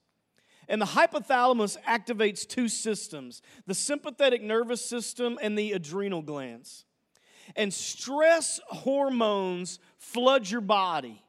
And 0.69 0.81
the 0.81 0.87
hypothalamus 0.87 1.77
activates 1.83 2.47
two 2.47 2.69
systems 2.69 3.43
the 3.67 3.75
sympathetic 3.75 4.43
nervous 4.43 4.85
system 4.85 5.39
and 5.41 5.59
the 5.59 5.73
adrenal 5.73 6.23
glands. 6.23 6.85
And 7.57 7.73
stress 7.73 8.61
hormones 8.69 9.79
flood 9.99 10.49
your 10.49 10.61
body. 10.61 11.23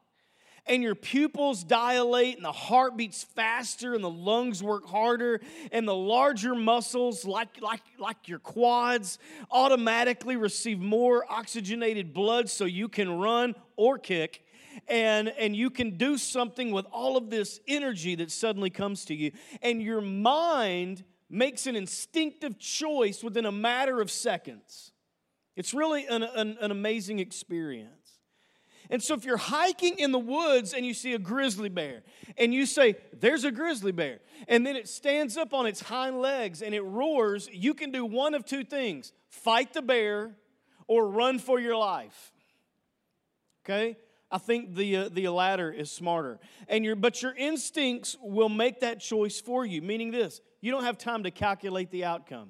And 0.70 0.84
your 0.84 0.96
pupils 0.96 1.64
dilate 1.64 2.38
and 2.38 2.46
the 2.46 2.52
heart 2.52 2.96
beats 2.96 3.24
faster 3.24 3.96
and 3.96 4.04
the 4.04 4.10
lungs 4.10 4.64
work 4.64 4.86
harder 4.86 5.42
and 5.72 5.88
the 5.88 5.96
larger 5.96 6.56
muscles 6.56 7.26
like 7.26 7.62
like 7.62 7.82
like 7.98 8.28
your 8.28 8.40
quads 8.40 9.20
automatically 9.52 10.38
receive 10.38 10.80
more 10.80 11.26
oxygenated 11.30 12.14
blood 12.14 12.50
so 12.50 12.64
you 12.66 12.88
can 12.88 13.20
run 13.20 13.56
or 13.76 13.98
kick 13.98 14.44
and 14.88 15.30
and 15.30 15.56
you 15.56 15.70
can 15.70 15.98
do 15.98 16.18
something 16.18 16.72
with 16.72 16.86
all 16.92 17.18
of 17.18 17.30
this 17.30 17.60
energy 17.68 18.16
that 18.16 18.32
suddenly 18.32 18.70
comes 18.70 19.06
to 19.06 19.16
you. 19.16 19.32
And 19.62 19.82
your 19.82 20.02
mind 20.02 21.04
makes 21.30 21.68
an 21.68 21.76
instinctive 21.76 22.58
choice 22.60 23.24
within 23.24 23.46
a 23.46 23.52
matter 23.52 24.02
of 24.02 24.10
seconds. 24.10 24.92
It's 25.56 25.74
really 25.74 26.08
an, 26.08 26.24
an, 26.24 26.58
an 26.62 26.72
amazing 26.72 27.20
experience 27.20 27.99
and 28.90 29.04
so, 29.04 29.14
if 29.14 29.24
you're 29.24 29.38
hiking 29.38 30.00
in 30.00 30.12
the 30.12 30.20
woods 30.20 30.74
and 30.74 30.84
you 30.84 30.96
see 30.96 31.14
a 31.14 31.20
grizzly 31.20 31.70
bear, 31.70 32.02
and 32.38 32.54
you 32.54 32.66
say, 32.66 32.96
There's 33.20 33.44
a 33.44 33.52
grizzly 33.52 33.92
bear, 33.92 34.20
and 34.48 34.66
then 34.66 34.76
it 34.76 34.88
stands 34.88 35.38
up 35.38 35.54
on 35.54 35.68
its 35.68 35.82
hind 35.82 36.20
legs 36.22 36.62
and 36.64 36.74
it 36.74 36.82
roars, 36.82 37.48
you 37.52 37.76
can 37.76 37.92
do 37.92 38.04
one 38.04 38.34
of 38.34 38.46
two 38.46 38.64
things 38.64 39.14
fight 39.28 39.74
the 39.74 39.82
bear 39.84 40.36
or 40.88 41.08
run 41.08 41.38
for 41.38 41.60
your 41.60 41.76
life. 41.76 42.34
Okay? 43.64 43.96
I 44.32 44.38
think 44.40 44.76
the, 44.76 44.98
uh, 44.98 45.10
the 45.10 45.28
latter 45.30 45.72
is 45.72 45.92
smarter. 45.92 46.40
And 46.68 46.86
your, 46.86 46.96
but 46.96 47.22
your 47.22 47.34
instincts 47.36 48.16
will 48.22 48.50
make 48.50 48.82
that 48.82 49.00
choice 49.00 49.40
for 49.40 49.66
you, 49.66 49.82
meaning 49.82 50.12
this 50.12 50.42
you 50.62 50.72
don't 50.72 50.84
have 50.84 50.98
time 50.98 51.24
to 51.24 51.32
calculate 51.32 51.92
the 51.92 52.06
outcome. 52.06 52.50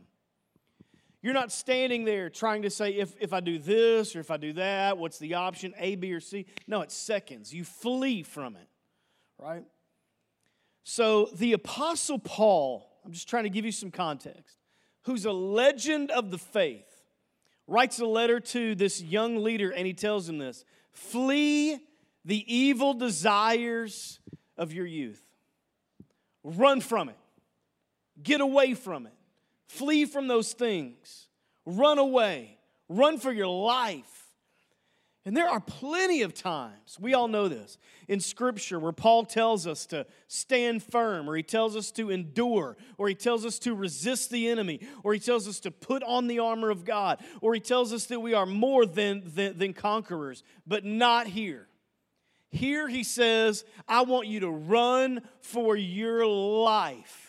You're 1.22 1.34
not 1.34 1.52
standing 1.52 2.06
there 2.06 2.30
trying 2.30 2.62
to 2.62 2.70
say, 2.70 2.92
if, 2.92 3.14
if 3.20 3.34
I 3.34 3.42
do 3.42 3.60
this 3.60 4.16
or 4.16 4.22
if 4.22 4.32
I 4.32 4.38
do 4.38 4.54
that, 4.54 4.98
what's 4.98 5.20
the 5.20 5.34
option, 5.34 5.74
A, 5.78 5.96
B, 5.96 6.14
or 6.14 6.22
C? 6.22 6.46
No, 6.66 6.82
it's 6.82 6.96
seconds. 6.96 7.54
You 7.54 7.66
flee 7.66 8.24
from 8.24 8.56
it, 8.56 8.68
right? 9.38 9.66
So 10.84 11.30
the 11.34 11.54
Apostle 11.54 12.20
Paul, 12.20 12.90
I'm 13.06 13.12
just 13.12 13.28
trying 13.28 13.44
to 13.44 13.50
give 13.50 13.66
you 13.66 13.72
some 13.72 13.92
context, 13.92 14.58
who's 15.04 15.26
a 15.26 15.32
legend 15.32 16.10
of 16.10 16.32
the 16.32 16.38
faith, 16.38 16.86
writes 17.68 18.00
a 18.00 18.06
letter 18.06 18.40
to 18.40 18.74
this 18.76 19.02
young 19.02 19.44
leader 19.44 19.72
and 19.72 19.86
he 19.86 19.94
tells 19.94 20.28
him 20.28 20.38
this 20.38 20.64
flee 20.92 21.80
the 22.26 22.54
evil 22.54 22.94
desires 22.94 24.20
of 24.58 24.74
your 24.74 24.86
youth, 24.86 25.24
run 26.44 26.82
from 26.82 27.10
it, 27.10 27.18
get 28.22 28.42
away 28.42 28.74
from 28.74 29.06
it. 29.06 29.14
Flee 29.70 30.06
from 30.06 30.28
those 30.28 30.54
things. 30.54 31.28
Run 31.66 32.00
away. 32.00 32.58
Run 32.90 33.20
for 33.20 33.32
your 33.32 33.48
life. 33.48 34.26
And 35.26 35.38
there 35.38 35.48
are 35.48 35.60
plenty 35.60 36.24
of 36.24 36.34
times, 36.34 36.98
we 37.00 37.14
all 37.14 37.28
know 37.28 37.48
this, 37.48 37.78
in 38.08 38.20
Scripture 38.20 38.80
where 38.80 38.92
Paul 38.92 39.26
tells 39.26 39.68
us 39.68 39.86
to 39.88 40.08
stand 40.28 40.82
firm, 40.82 41.30
or 41.30 41.36
he 41.36 41.44
tells 41.44 41.76
us 41.76 41.92
to 41.92 42.10
endure, 42.10 42.78
or 42.98 43.08
he 43.08 43.14
tells 43.14 43.46
us 43.46 43.60
to 43.60 43.76
resist 43.76 44.32
the 44.32 44.48
enemy, 44.48 44.80
or 45.04 45.14
he 45.14 45.20
tells 45.20 45.48
us 45.48 45.60
to 45.60 45.72
put 45.72 46.02
on 46.02 46.26
the 46.26 46.40
armor 46.40 46.72
of 46.72 46.84
God, 46.84 47.20
or 47.42 47.54
he 47.54 47.60
tells 47.60 47.94
us 47.94 48.06
that 48.06 48.22
we 48.22 48.34
are 48.34 48.48
more 48.48 48.88
than, 48.88 49.22
than, 49.36 49.56
than 49.58 49.74
conquerors, 49.74 50.42
but 50.66 50.84
not 50.84 51.28
here. 51.28 51.68
Here 52.50 52.88
he 52.88 53.04
says, 53.04 53.66
I 53.88 54.02
want 54.02 54.28
you 54.28 54.40
to 54.40 54.50
run 54.50 55.22
for 55.42 55.76
your 55.76 56.26
life 56.26 57.29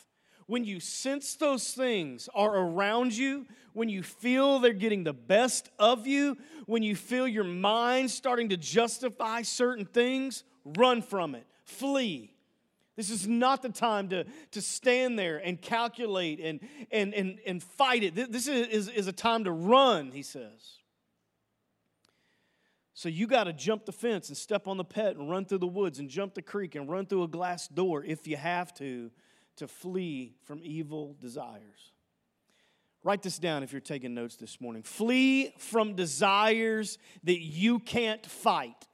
when 0.51 0.65
you 0.65 0.81
sense 0.81 1.37
those 1.37 1.71
things 1.71 2.29
are 2.35 2.57
around 2.57 3.17
you, 3.17 3.47
when 3.73 3.89
you 3.89 4.03
feel 4.03 4.59
they're 4.59 4.73
getting 4.73 5.05
the 5.05 5.13
best 5.13 5.71
of 5.79 6.09
you, 6.09 6.37
when 6.67 6.83
you 6.83 6.97
feel 6.97 7.29
your 7.29 7.45
mind 7.45 8.11
starting 8.11 8.49
to 8.49 8.57
justify 8.57 9.43
certain 9.43 9.85
things, 9.85 10.43
run 10.65 11.03
from 11.03 11.37
it, 11.37 11.47
flee. 11.63 12.35
This 12.97 13.11
is 13.11 13.29
not 13.29 13.63
the 13.63 13.69
time 13.69 14.09
to, 14.09 14.25
to 14.51 14.61
stand 14.61 15.17
there 15.17 15.39
and 15.39 15.63
calculate 15.63 16.41
and, 16.41 16.59
and, 16.91 17.15
and, 17.15 17.39
and 17.47 17.63
fight 17.63 18.03
it. 18.03 18.17
This 18.17 18.49
is, 18.49 18.67
is, 18.67 18.89
is 18.89 19.07
a 19.07 19.13
time 19.13 19.45
to 19.45 19.53
run, 19.53 20.11
he 20.11 20.23
says. 20.23 20.79
So 22.93 23.09
you 23.09 23.29
got 23.29 23.45
to 23.45 23.53
jump 23.53 23.87
the 23.87 23.93
fence 23.93 24.29
and 24.29 24.37
step 24.37 24.67
on 24.67 24.79
the 24.79 24.85
pet 24.85 25.15
and 25.15 25.31
run 25.31 25.45
through 25.45 25.59
the 25.59 25.69
woods 25.69 26.01
and 26.01 26.11
jump 26.11 26.35
the 26.35 26.43
creek 26.43 26.75
and 26.75 26.91
run 26.91 27.07
through 27.07 27.23
a 27.23 27.29
glass 27.29 27.69
door 27.69 28.03
if 28.05 28.27
you 28.27 28.37
have 28.37 28.75
to 28.75 29.13
to 29.61 29.69
flee 29.69 30.35
from 30.45 30.61
evil 30.63 31.15
desires. 31.21 31.93
Write 33.05 33.23
this 33.23 33.39
down 33.39 33.63
if 33.63 33.73
you're 33.73 33.81
taking 33.81 34.15
notes 34.15 34.37
this 34.37 34.59
morning. 34.59 34.83
Flee 34.83 35.53
from 35.59 35.95
desires 35.95 36.99
that 37.25 37.41
you 37.41 37.79
can't 37.79 38.25
fight. 38.25 38.89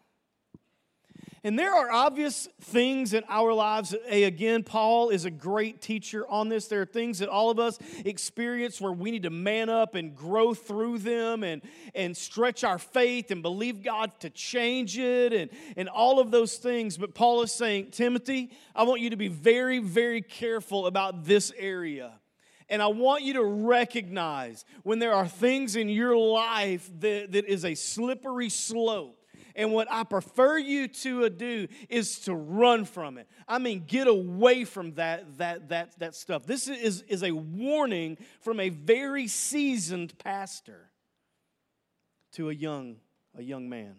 And 1.47 1.57
there 1.57 1.73
are 1.73 1.93
obvious 1.93 2.49
things 2.61 3.15
in 3.15 3.23
our 3.29 3.53
lives. 3.53 3.95
Again, 4.09 4.65
Paul 4.65 5.11
is 5.11 5.27
a 5.27 5.31
great 5.31 5.81
teacher 5.81 6.27
on 6.29 6.49
this. 6.49 6.67
There 6.67 6.83
are 6.83 6.85
things 6.85 7.21
that 7.21 7.29
all 7.29 7.51
of 7.51 7.61
us 7.61 7.79
experience 8.05 8.81
where 8.81 8.91
we 8.91 9.13
need 9.13 9.23
to 9.23 9.31
man 9.31 9.69
up 9.69 9.95
and 9.95 10.17
grow 10.17 10.55
through 10.55 10.99
them 10.99 11.45
and, 11.45 11.63
and 11.95 12.17
stretch 12.17 12.65
our 12.65 12.81
faith 12.81 13.31
and 13.31 13.43
believe 13.43 13.85
God 13.85 14.11
to 14.23 14.31
change 14.31 14.99
it 14.99 15.33
and, 15.33 15.53
and 15.77 15.89
all 15.89 16.19
of 16.19 16.33
those 16.33 16.57
things. 16.57 16.99
But 16.99 17.15
Paul 17.15 17.43
is 17.43 17.53
saying, 17.53 17.93
Timothy, 17.93 18.51
I 18.75 18.83
want 18.83 19.01
you 19.01 19.11
to 19.11 19.17
be 19.17 19.29
very, 19.29 19.79
very 19.79 20.23
careful 20.23 20.89
about 20.89 21.27
this 21.27 21.53
area. 21.57 22.15
And 22.69 22.83
I 22.83 22.89
want 22.89 23.23
you 23.23 23.35
to 23.35 23.45
recognize 23.45 24.65
when 24.83 24.99
there 24.99 25.15
are 25.15 25.29
things 25.29 25.77
in 25.77 25.89
your 25.89 26.17
life 26.17 26.91
that, 26.99 27.31
that 27.31 27.45
is 27.45 27.65
a 27.65 27.77
slippery 27.77 28.49
slope 28.49 29.23
and 29.57 29.73
what 29.73 29.89
I 29.91 30.05
prefer 30.05 30.59
you 30.59 30.87
to 30.87 31.29
do 31.31 31.67
is 31.89 32.21
to 32.21 32.35
run 32.35 32.85
from 32.85 33.17
it. 33.17 33.27
I 33.49 33.59
mean, 33.59 33.85
get 33.87 34.07
away 34.07 34.65
from 34.65 34.93
that, 34.95 35.39
that, 35.39 35.71
that, 35.71 35.99
that 35.99 36.15
stuff. 36.15 36.45
This 36.45 36.69
is, 36.69 37.03
is 37.09 37.23
a 37.23 37.33
warning 37.33 38.19
from 38.41 38.61
a 38.61 38.69
very 38.69 39.27
seasoned 39.27 40.17
pastor 40.19 40.91
to 42.33 42.51
a 42.51 42.55
young, 42.55 42.97
a 43.37 43.43
young 43.43 43.69
man. 43.69 43.97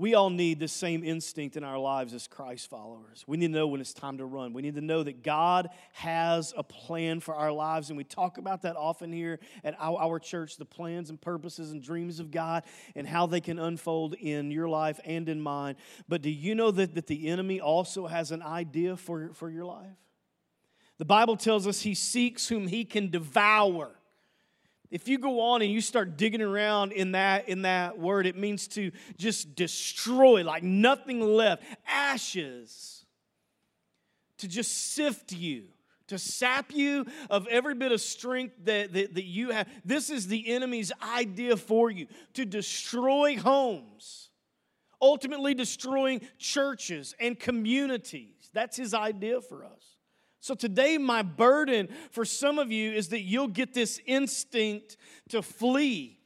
We 0.00 0.14
all 0.14 0.30
need 0.30 0.60
the 0.60 0.66
same 0.66 1.04
instinct 1.04 1.58
in 1.58 1.62
our 1.62 1.76
lives 1.76 2.14
as 2.14 2.26
Christ 2.26 2.70
followers. 2.70 3.22
We 3.26 3.36
need 3.36 3.48
to 3.48 3.52
know 3.52 3.66
when 3.66 3.82
it's 3.82 3.92
time 3.92 4.16
to 4.16 4.24
run. 4.24 4.54
We 4.54 4.62
need 4.62 4.76
to 4.76 4.80
know 4.80 5.02
that 5.02 5.22
God 5.22 5.68
has 5.92 6.54
a 6.56 6.62
plan 6.62 7.20
for 7.20 7.34
our 7.34 7.52
lives. 7.52 7.90
And 7.90 7.98
we 7.98 8.04
talk 8.04 8.38
about 8.38 8.62
that 8.62 8.76
often 8.76 9.12
here 9.12 9.40
at 9.62 9.76
our, 9.78 10.18
church 10.18 10.56
the 10.56 10.64
plans 10.64 11.10
and 11.10 11.20
purposes 11.20 11.72
and 11.72 11.82
dreams 11.82 12.18
of 12.18 12.30
God 12.30 12.64
and 12.96 13.06
how 13.06 13.26
they 13.26 13.42
can 13.42 13.58
unfold 13.58 14.14
in 14.14 14.50
your 14.50 14.70
life 14.70 14.98
and 15.04 15.28
in 15.28 15.38
mine. 15.38 15.76
But 16.08 16.22
do 16.22 16.30
you 16.30 16.54
know 16.54 16.70
that, 16.70 16.94
that 16.94 17.06
the 17.06 17.28
enemy 17.28 17.60
also 17.60 18.06
has 18.06 18.30
an 18.30 18.42
idea 18.42 18.96
for, 18.96 19.34
for 19.34 19.50
your 19.50 19.66
life? 19.66 19.98
The 20.96 21.04
Bible 21.04 21.36
tells 21.36 21.66
us 21.66 21.82
he 21.82 21.92
seeks 21.92 22.48
whom 22.48 22.68
he 22.68 22.86
can 22.86 23.10
devour. 23.10 23.90
If 24.90 25.06
you 25.06 25.18
go 25.18 25.40
on 25.40 25.62
and 25.62 25.70
you 25.70 25.80
start 25.80 26.16
digging 26.16 26.42
around 26.42 26.92
in 26.92 27.12
that 27.12 27.48
in 27.48 27.62
that 27.62 27.98
word, 27.98 28.26
it 28.26 28.36
means 28.36 28.66
to 28.68 28.90
just 29.16 29.54
destroy, 29.54 30.42
like 30.42 30.64
nothing 30.64 31.20
left, 31.20 31.62
ashes, 31.86 33.04
to 34.38 34.48
just 34.48 34.92
sift 34.94 35.32
you, 35.32 35.66
to 36.08 36.18
sap 36.18 36.72
you 36.72 37.06
of 37.28 37.46
every 37.46 37.74
bit 37.74 37.92
of 37.92 38.00
strength 38.00 38.56
that, 38.64 38.92
that, 38.92 39.14
that 39.14 39.24
you 39.24 39.50
have. 39.50 39.68
This 39.84 40.10
is 40.10 40.26
the 40.26 40.48
enemy's 40.48 40.90
idea 41.00 41.56
for 41.56 41.88
you 41.88 42.08
to 42.34 42.44
destroy 42.44 43.36
homes, 43.36 44.30
ultimately 45.00 45.54
destroying 45.54 46.20
churches 46.36 47.14
and 47.20 47.38
communities. 47.38 48.50
That's 48.52 48.76
his 48.76 48.92
idea 48.92 49.40
for 49.40 49.64
us. 49.64 49.89
So, 50.40 50.54
today, 50.54 50.96
my 50.96 51.22
burden 51.22 51.88
for 52.10 52.24
some 52.24 52.58
of 52.58 52.72
you 52.72 52.92
is 52.92 53.08
that 53.08 53.20
you'll 53.20 53.48
get 53.48 53.74
this 53.74 54.00
instinct 54.06 54.96
to 55.28 55.42
flee 55.42 56.20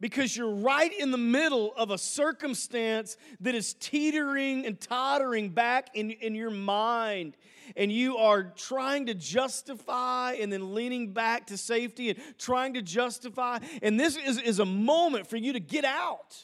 because 0.00 0.36
you're 0.36 0.54
right 0.54 0.92
in 0.98 1.10
the 1.10 1.18
middle 1.18 1.74
of 1.76 1.90
a 1.90 1.98
circumstance 1.98 3.16
that 3.40 3.54
is 3.54 3.74
teetering 3.74 4.64
and 4.64 4.80
tottering 4.80 5.50
back 5.50 5.90
in, 5.94 6.12
in 6.12 6.34
your 6.34 6.50
mind. 6.50 7.36
And 7.76 7.92
you 7.92 8.16
are 8.16 8.44
trying 8.44 9.06
to 9.06 9.14
justify 9.14 10.34
and 10.34 10.52
then 10.52 10.74
leaning 10.74 11.12
back 11.12 11.48
to 11.48 11.58
safety 11.58 12.10
and 12.10 12.18
trying 12.38 12.74
to 12.74 12.82
justify. 12.82 13.58
And 13.82 13.98
this 13.98 14.16
is, 14.16 14.40
is 14.40 14.60
a 14.60 14.64
moment 14.64 15.26
for 15.26 15.36
you 15.36 15.52
to 15.52 15.60
get 15.60 15.84
out. 15.84 16.36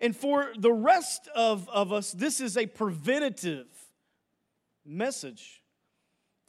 And 0.00 0.16
for 0.16 0.52
the 0.58 0.72
rest 0.72 1.28
of, 1.34 1.68
of 1.68 1.92
us, 1.92 2.12
this 2.12 2.40
is 2.40 2.56
a 2.56 2.66
preventative 2.66 3.68
message. 4.84 5.62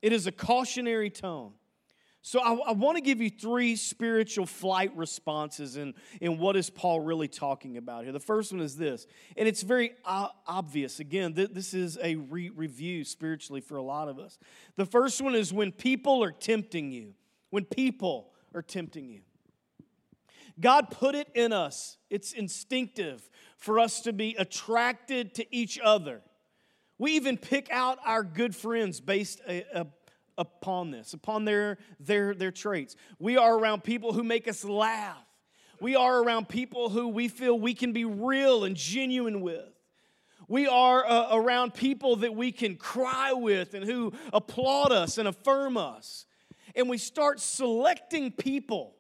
It 0.02 0.14
is 0.14 0.28
a 0.28 0.32
cautionary 0.32 1.10
tone. 1.10 1.54
So 2.22 2.42
I, 2.42 2.56
I 2.56 2.72
want 2.74 2.98
to 2.98 3.02
give 3.02 3.22
you 3.22 3.30
three 3.30 3.78
spiritual 3.78 4.46
flight 4.46 4.92
responses 4.98 5.78
in, 5.78 5.94
in 6.20 6.38
what 6.38 6.58
is 6.58 6.70
Paul 6.70 7.00
really 7.00 7.30
talking 7.30 7.78
about 7.78 8.04
here. 8.04 8.12
The 8.12 8.20
first 8.20 8.52
one 8.52 8.60
is 8.60 8.76
this, 8.76 9.08
and 9.38 9.48
it's 9.48 9.62
very 9.62 9.94
obvious. 10.04 11.00
Again, 11.00 11.34
th- 11.34 11.52
this 11.54 11.74
is 11.74 11.98
a 12.04 12.16
re- 12.16 12.50
review 12.50 13.06
spiritually 13.06 13.62
for 13.62 13.78
a 13.78 13.82
lot 13.82 14.10
of 14.10 14.20
us. 14.20 14.38
The 14.76 14.86
first 14.86 15.22
one 15.22 15.36
is 15.36 15.54
when 15.54 15.72
people 15.72 16.22
are 16.22 16.32
tempting 16.32 16.92
you. 16.92 17.14
When 17.50 17.64
people 17.64 18.34
are 18.54 18.62
tempting 18.62 19.08
you. 19.08 19.22
God 20.60 20.90
put 20.92 21.16
it 21.16 21.30
in 21.34 21.54
us. 21.54 21.98
It's 22.10 22.34
instinctive 22.34 23.30
for 23.58 23.80
us 23.80 24.02
to 24.02 24.12
be 24.12 24.36
attracted 24.38 25.34
to 25.36 25.56
each 25.56 25.80
other. 25.82 26.22
We 26.98 27.14
even 27.14 27.38
pick 27.38 27.70
out 27.72 28.00
our 28.06 28.24
good 28.24 28.56
friends 28.56 29.00
based 29.00 29.42
a, 29.48 29.64
a, 29.74 29.88
upon 30.38 30.92
this, 30.92 31.14
upon 31.14 31.46
their, 31.46 31.78
their, 32.00 32.34
their 32.34 32.52
traits. 32.52 32.96
We 33.20 33.38
are 33.38 33.58
around 33.58 33.84
people 33.84 34.14
who 34.14 34.24
make 34.24 34.48
us 34.48 34.64
laugh. 34.64 35.24
We 35.80 35.96
are 35.96 36.24
around 36.24 36.50
people 36.50 36.90
who 36.90 37.08
we 37.10 37.28
feel 37.28 37.60
we 37.60 37.76
can 37.76 37.94
be 37.94 38.06
real 38.06 38.64
and 38.64 38.76
genuine 38.76 39.42
with. 39.42 39.70
We 40.48 40.68
are 40.68 41.06
uh, 41.06 41.36
around 41.36 41.74
people 41.74 42.18
that 42.18 42.34
we 42.34 42.52
can 42.52 42.78
cry 42.78 43.34
with 43.34 43.74
and 43.74 43.84
who 43.84 44.14
applaud 44.34 44.92
us 44.92 45.18
and 45.18 45.28
affirm 45.28 45.78
us. 45.78 46.26
And 46.76 46.90
we 46.90 46.98
start 46.98 47.40
selecting 47.40 48.32
people 48.32 48.97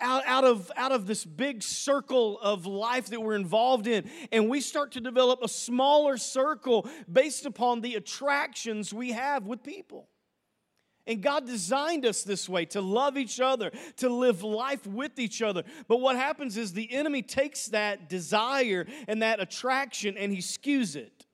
out, 0.00 0.22
out, 0.26 0.44
of, 0.44 0.70
out 0.76 0.92
of 0.92 1.06
this 1.06 1.24
big 1.24 1.62
circle 1.62 2.38
of 2.40 2.66
life 2.66 3.08
that 3.08 3.20
we're 3.20 3.36
involved 3.36 3.86
in. 3.86 4.08
And 4.32 4.48
we 4.48 4.60
start 4.60 4.92
to 4.92 5.00
develop 5.00 5.42
a 5.42 5.48
smaller 5.48 6.16
circle 6.16 6.88
based 7.10 7.46
upon 7.46 7.80
the 7.80 7.94
attractions 7.94 8.92
we 8.92 9.12
have 9.12 9.46
with 9.46 9.62
people. 9.62 10.08
And 11.06 11.22
God 11.22 11.46
designed 11.46 12.04
us 12.04 12.22
this 12.22 12.48
way 12.50 12.66
to 12.66 12.82
love 12.82 13.16
each 13.16 13.40
other, 13.40 13.72
to 13.96 14.10
live 14.10 14.42
life 14.42 14.86
with 14.86 15.18
each 15.18 15.40
other. 15.40 15.64
But 15.88 16.00
what 16.00 16.16
happens 16.16 16.58
is 16.58 16.74
the 16.74 16.92
enemy 16.92 17.22
takes 17.22 17.66
that 17.68 18.10
desire 18.10 18.86
and 19.08 19.22
that 19.22 19.40
attraction 19.40 20.18
and 20.18 20.30
he 20.30 20.38
skews 20.38 20.96
it. 20.96 21.24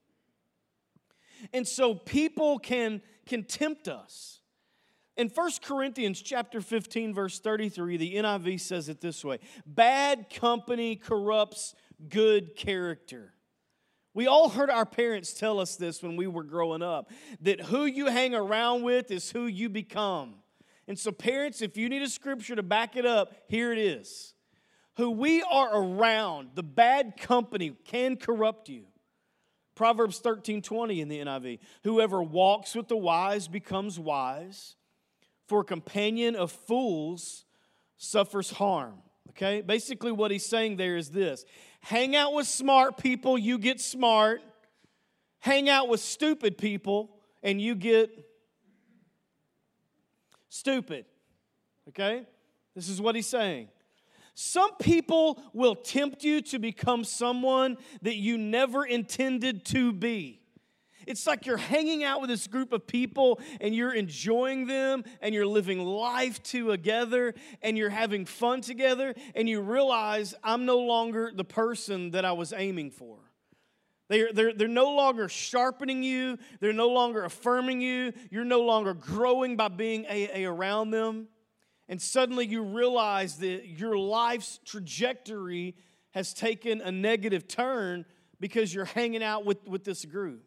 And 1.52 1.66
so 1.66 1.94
people 1.94 2.60
can, 2.60 3.02
can 3.26 3.42
tempt 3.42 3.88
us. 3.88 4.40
In 5.16 5.28
1 5.28 5.50
Corinthians 5.62 6.20
chapter 6.20 6.60
15 6.60 7.14
verse 7.14 7.38
33 7.38 7.96
the 7.96 8.14
NIV 8.16 8.60
says 8.60 8.88
it 8.88 9.00
this 9.00 9.24
way 9.24 9.38
bad 9.66 10.28
company 10.28 10.96
corrupts 10.96 11.74
good 12.08 12.56
character 12.56 13.34
we 14.14 14.28
all 14.28 14.48
heard 14.48 14.70
our 14.70 14.86
parents 14.86 15.34
tell 15.34 15.58
us 15.58 15.74
this 15.74 16.00
when 16.00 16.16
we 16.16 16.28
were 16.28 16.44
growing 16.44 16.82
up 16.82 17.10
that 17.40 17.60
who 17.60 17.84
you 17.84 18.06
hang 18.06 18.32
around 18.34 18.84
with 18.84 19.10
is 19.10 19.32
who 19.32 19.46
you 19.46 19.68
become. 19.68 20.36
And 20.86 20.96
so, 20.96 21.10
parents, 21.10 21.60
if 21.60 21.76
you 21.76 21.88
need 21.88 22.02
a 22.02 22.08
scripture 22.08 22.54
to 22.54 22.62
back 22.62 22.94
it 22.94 23.04
up, 23.04 23.34
here 23.48 23.72
it 23.72 23.78
is. 23.78 24.34
Who 24.96 25.10
we 25.10 25.42
are 25.42 25.76
around, 25.76 26.50
the 26.54 26.62
bad 26.62 27.16
company 27.16 27.72
can 27.84 28.16
corrupt 28.16 28.68
you. 28.68 28.84
Proverbs 29.74 30.20
13 30.20 30.62
20 30.62 31.00
in 31.00 31.08
the 31.08 31.18
NIV. 31.18 31.58
Whoever 31.82 32.22
walks 32.22 32.76
with 32.76 32.86
the 32.86 32.96
wise 32.96 33.48
becomes 33.48 33.98
wise, 33.98 34.76
for 35.46 35.60
a 35.60 35.64
companion 35.64 36.36
of 36.36 36.50
fools 36.50 37.44
suffers 37.96 38.50
harm. 38.50 38.94
Okay? 39.30 39.60
Basically, 39.60 40.12
what 40.12 40.30
he's 40.30 40.46
saying 40.46 40.76
there 40.76 40.96
is 40.96 41.10
this 41.10 41.44
Hang 41.80 42.16
out 42.16 42.32
with 42.32 42.46
smart 42.46 42.96
people, 42.96 43.36
you 43.36 43.58
get 43.58 43.80
smart. 43.80 44.40
Hang 45.40 45.68
out 45.68 45.88
with 45.88 46.00
stupid 46.00 46.56
people, 46.56 47.18
and 47.42 47.60
you 47.60 47.74
get 47.74 48.10
stupid. 50.48 51.04
Okay? 51.88 52.26
This 52.74 52.88
is 52.88 53.00
what 53.00 53.14
he's 53.14 53.26
saying. 53.26 53.68
Some 54.34 54.74
people 54.76 55.40
will 55.52 55.76
tempt 55.76 56.24
you 56.24 56.40
to 56.40 56.58
become 56.58 57.04
someone 57.04 57.76
that 58.02 58.16
you 58.16 58.38
never 58.38 58.84
intended 58.84 59.64
to 59.66 59.92
be. 59.92 60.40
It's 61.06 61.26
like 61.26 61.46
you're 61.46 61.56
hanging 61.56 62.04
out 62.04 62.20
with 62.20 62.30
this 62.30 62.46
group 62.46 62.72
of 62.72 62.86
people 62.86 63.40
and 63.60 63.74
you're 63.74 63.94
enjoying 63.94 64.66
them 64.66 65.04
and 65.20 65.34
you're 65.34 65.46
living 65.46 65.84
life 65.84 66.42
together 66.42 67.34
and 67.62 67.76
you're 67.76 67.90
having 67.90 68.24
fun 68.24 68.60
together 68.60 69.14
and 69.34 69.48
you 69.48 69.60
realize 69.60 70.34
I'm 70.42 70.64
no 70.64 70.78
longer 70.78 71.32
the 71.34 71.44
person 71.44 72.12
that 72.12 72.24
I 72.24 72.32
was 72.32 72.52
aiming 72.52 72.90
for. 72.90 73.18
They're, 74.08 74.32
they're, 74.32 74.52
they're 74.52 74.68
no 74.68 74.94
longer 74.94 75.28
sharpening 75.28 76.02
you, 76.02 76.38
they're 76.60 76.74
no 76.74 76.88
longer 76.88 77.24
affirming 77.24 77.80
you, 77.80 78.12
you're 78.30 78.44
no 78.44 78.60
longer 78.60 78.92
growing 78.92 79.56
by 79.56 79.68
being 79.68 80.04
a, 80.08 80.42
a 80.42 80.44
around 80.44 80.90
them. 80.90 81.28
And 81.88 82.00
suddenly 82.00 82.46
you 82.46 82.62
realize 82.62 83.36
that 83.38 83.66
your 83.66 83.96
life's 83.96 84.60
trajectory 84.64 85.74
has 86.12 86.32
taken 86.32 86.80
a 86.80 86.92
negative 86.92 87.48
turn 87.48 88.04
because 88.40 88.74
you're 88.74 88.84
hanging 88.84 89.22
out 89.22 89.44
with, 89.44 89.66
with 89.66 89.84
this 89.84 90.04
group. 90.04 90.42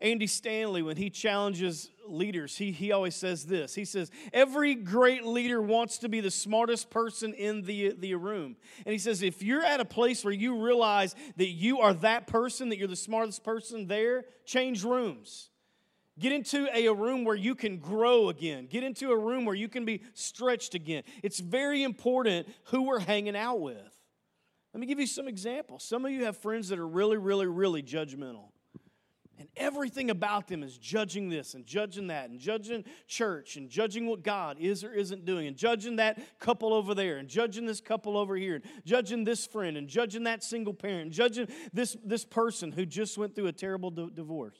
Andy 0.00 0.28
Stanley, 0.28 0.82
when 0.82 0.96
he 0.96 1.10
challenges 1.10 1.90
leaders, 2.06 2.56
he, 2.56 2.70
he 2.70 2.92
always 2.92 3.16
says 3.16 3.46
this. 3.46 3.74
He 3.74 3.84
says, 3.84 4.12
Every 4.32 4.76
great 4.76 5.24
leader 5.24 5.60
wants 5.60 5.98
to 5.98 6.08
be 6.08 6.20
the 6.20 6.30
smartest 6.30 6.88
person 6.88 7.34
in 7.34 7.62
the, 7.62 7.94
the 7.98 8.14
room. 8.14 8.56
And 8.86 8.92
he 8.92 8.98
says, 8.98 9.22
If 9.22 9.42
you're 9.42 9.64
at 9.64 9.80
a 9.80 9.84
place 9.84 10.24
where 10.24 10.32
you 10.32 10.64
realize 10.64 11.16
that 11.36 11.48
you 11.48 11.80
are 11.80 11.94
that 11.94 12.28
person, 12.28 12.68
that 12.68 12.78
you're 12.78 12.86
the 12.86 12.94
smartest 12.94 13.42
person 13.42 13.88
there, 13.88 14.24
change 14.44 14.84
rooms. 14.84 15.50
Get 16.16 16.32
into 16.32 16.68
a, 16.74 16.86
a 16.86 16.94
room 16.94 17.24
where 17.24 17.36
you 17.36 17.56
can 17.56 17.78
grow 17.78 18.28
again. 18.28 18.66
Get 18.66 18.84
into 18.84 19.10
a 19.10 19.18
room 19.18 19.44
where 19.44 19.54
you 19.54 19.68
can 19.68 19.84
be 19.84 20.02
stretched 20.14 20.74
again. 20.74 21.02
It's 21.24 21.40
very 21.40 21.82
important 21.82 22.48
who 22.64 22.82
we're 22.82 23.00
hanging 23.00 23.36
out 23.36 23.60
with. 23.60 23.96
Let 24.72 24.80
me 24.80 24.86
give 24.86 25.00
you 25.00 25.06
some 25.06 25.26
examples. 25.26 25.82
Some 25.82 26.04
of 26.04 26.12
you 26.12 26.24
have 26.24 26.36
friends 26.36 26.68
that 26.68 26.78
are 26.78 26.86
really, 26.86 27.16
really, 27.16 27.46
really 27.46 27.82
judgmental. 27.82 28.50
And 29.38 29.48
everything 29.56 30.10
about 30.10 30.48
them 30.48 30.64
is 30.64 30.76
judging 30.76 31.28
this 31.28 31.54
and 31.54 31.64
judging 31.64 32.08
that 32.08 32.28
and 32.28 32.40
judging 32.40 32.84
church 33.06 33.56
and 33.56 33.70
judging 33.70 34.08
what 34.08 34.24
God 34.24 34.56
is 34.58 34.82
or 34.82 34.92
isn't 34.92 35.24
doing 35.24 35.46
and 35.46 35.56
judging 35.56 35.96
that 35.96 36.18
couple 36.40 36.74
over 36.74 36.92
there 36.92 37.18
and 37.18 37.28
judging 37.28 37.64
this 37.64 37.80
couple 37.80 38.16
over 38.16 38.34
here 38.34 38.56
and 38.56 38.64
judging 38.84 39.22
this 39.22 39.46
friend 39.46 39.76
and 39.76 39.86
judging 39.86 40.24
that 40.24 40.42
single 40.42 40.74
parent 40.74 41.02
and 41.02 41.12
judging 41.12 41.46
this, 41.72 41.96
this 42.04 42.24
person 42.24 42.72
who 42.72 42.84
just 42.84 43.16
went 43.16 43.36
through 43.36 43.46
a 43.46 43.52
terrible 43.52 43.90
di- 43.90 44.10
divorce. 44.12 44.58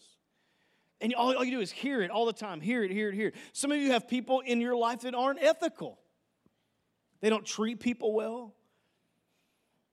And 1.00 1.12
all, 1.14 1.36
all 1.36 1.44
you 1.44 1.56
do 1.56 1.60
is 1.60 1.72
hear 1.72 2.00
it 2.02 2.10
all 2.10 2.26
the 2.26 2.32
time 2.32 2.60
hear 2.60 2.84
it, 2.84 2.92
hear 2.92 3.08
it, 3.08 3.14
hear 3.16 3.28
it. 3.28 3.34
Some 3.52 3.72
of 3.72 3.78
you 3.78 3.90
have 3.92 4.06
people 4.06 4.40
in 4.40 4.60
your 4.60 4.76
life 4.76 5.00
that 5.00 5.14
aren't 5.14 5.42
ethical, 5.42 5.98
they 7.20 7.30
don't 7.30 7.44
treat 7.44 7.80
people 7.80 8.12
well. 8.12 8.54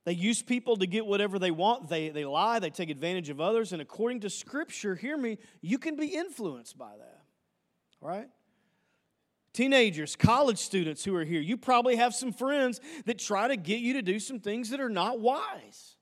They 0.06 0.14
use 0.14 0.42
people 0.42 0.78
to 0.78 0.88
get 0.88 1.06
whatever 1.06 1.40
they 1.40 1.52
want. 1.52 1.90
They, 1.90 2.10
they 2.10 2.26
lie, 2.26 2.60
they 2.60 2.70
take 2.70 2.90
advantage 2.90 3.30
of 3.30 3.42
others. 3.42 3.74
And 3.74 3.82
according 3.82 4.22
to 4.22 4.30
Scripture, 4.30 4.96
hear 4.96 5.18
me, 5.18 5.40
you 5.62 5.80
can 5.80 5.96
be 5.96 6.08
influenced 6.08 6.78
by 6.78 6.92
that. 6.98 7.22
Right? 8.00 8.30
Teenagers, 9.52 10.16
college 10.16 10.60
students 10.60 11.04
who 11.04 11.16
are 11.16 11.24
here, 11.24 11.42
you 11.42 11.58
probably 11.58 11.96
have 11.96 12.14
some 12.14 12.32
friends 12.32 12.80
that 13.06 13.18
try 13.18 13.48
to 13.48 13.58
get 13.58 13.80
you 13.80 13.94
to 13.94 14.02
do 14.02 14.20
some 14.20 14.40
things 14.40 14.70
that 14.70 14.80
are 14.80 14.90
not 14.90 15.20
wise. 15.20 15.96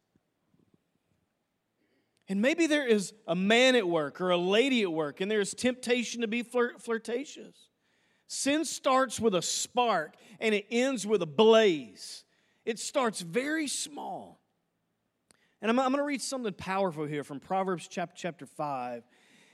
And 2.28 2.42
maybe 2.42 2.68
there 2.68 2.86
is 2.86 3.14
a 3.28 3.36
man 3.36 3.76
at 3.76 3.88
work 3.88 4.20
or 4.20 4.32
a 4.32 4.38
lady 4.38 4.82
at 4.82 4.92
work, 4.92 5.22
and 5.22 5.30
there's 5.30 5.54
temptation 5.54 6.22
to 6.22 6.28
be 6.28 6.42
flirt- 6.42 6.82
flirtatious. 6.82 7.70
Sin 8.28 8.66
starts 8.66 9.20
with 9.20 9.36
a 9.36 9.42
spark 9.42 10.16
and 10.40 10.56
it 10.56 10.66
ends 10.72 11.06
with 11.06 11.22
a 11.22 11.28
blaze. 11.28 12.23
It 12.66 12.80
starts 12.80 13.22
very 13.22 13.68
small. 13.68 14.40
And 15.62 15.70
I'm, 15.70 15.80
I'm 15.80 15.92
going 15.92 15.98
to 16.00 16.06
read 16.06 16.22
something 16.22 16.54
powerful 16.54 17.06
here 17.06 17.24
from 17.24 17.40
Proverbs 17.40 17.88
chapter, 17.88 18.16
chapter 18.18 18.46
5. 18.46 19.04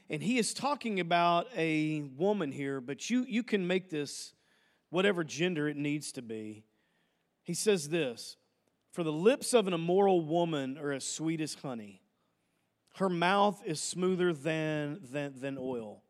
And 0.10 0.24
he 0.24 0.38
is 0.38 0.54
talking 0.54 1.00
about 1.00 1.48
a 1.56 2.02
woman 2.18 2.52
here, 2.52 2.82
but 2.82 3.10
you, 3.10 3.26
you 3.28 3.44
can 3.44 3.68
make 3.68 3.90
this 3.90 4.34
whatever 4.90 5.24
gender 5.24 5.68
it 5.68 5.78
needs 5.78 6.12
to 6.14 6.22
be. 6.22 6.64
He 7.44 7.54
says 7.54 7.90
this 7.90 8.38
For 8.92 9.04
the 9.04 9.12
lips 9.12 9.54
of 9.54 9.68
an 9.68 9.74
immoral 9.74 10.22
woman 10.22 10.78
are 10.78 10.92
as 10.92 11.06
sweet 11.06 11.42
as 11.42 11.56
honey, 11.56 12.02
her 12.96 13.10
mouth 13.10 13.62
is 13.66 13.82
smoother 13.82 14.34
than, 14.34 15.00
than, 15.12 15.40
than 15.40 15.58
oil. 15.60 16.04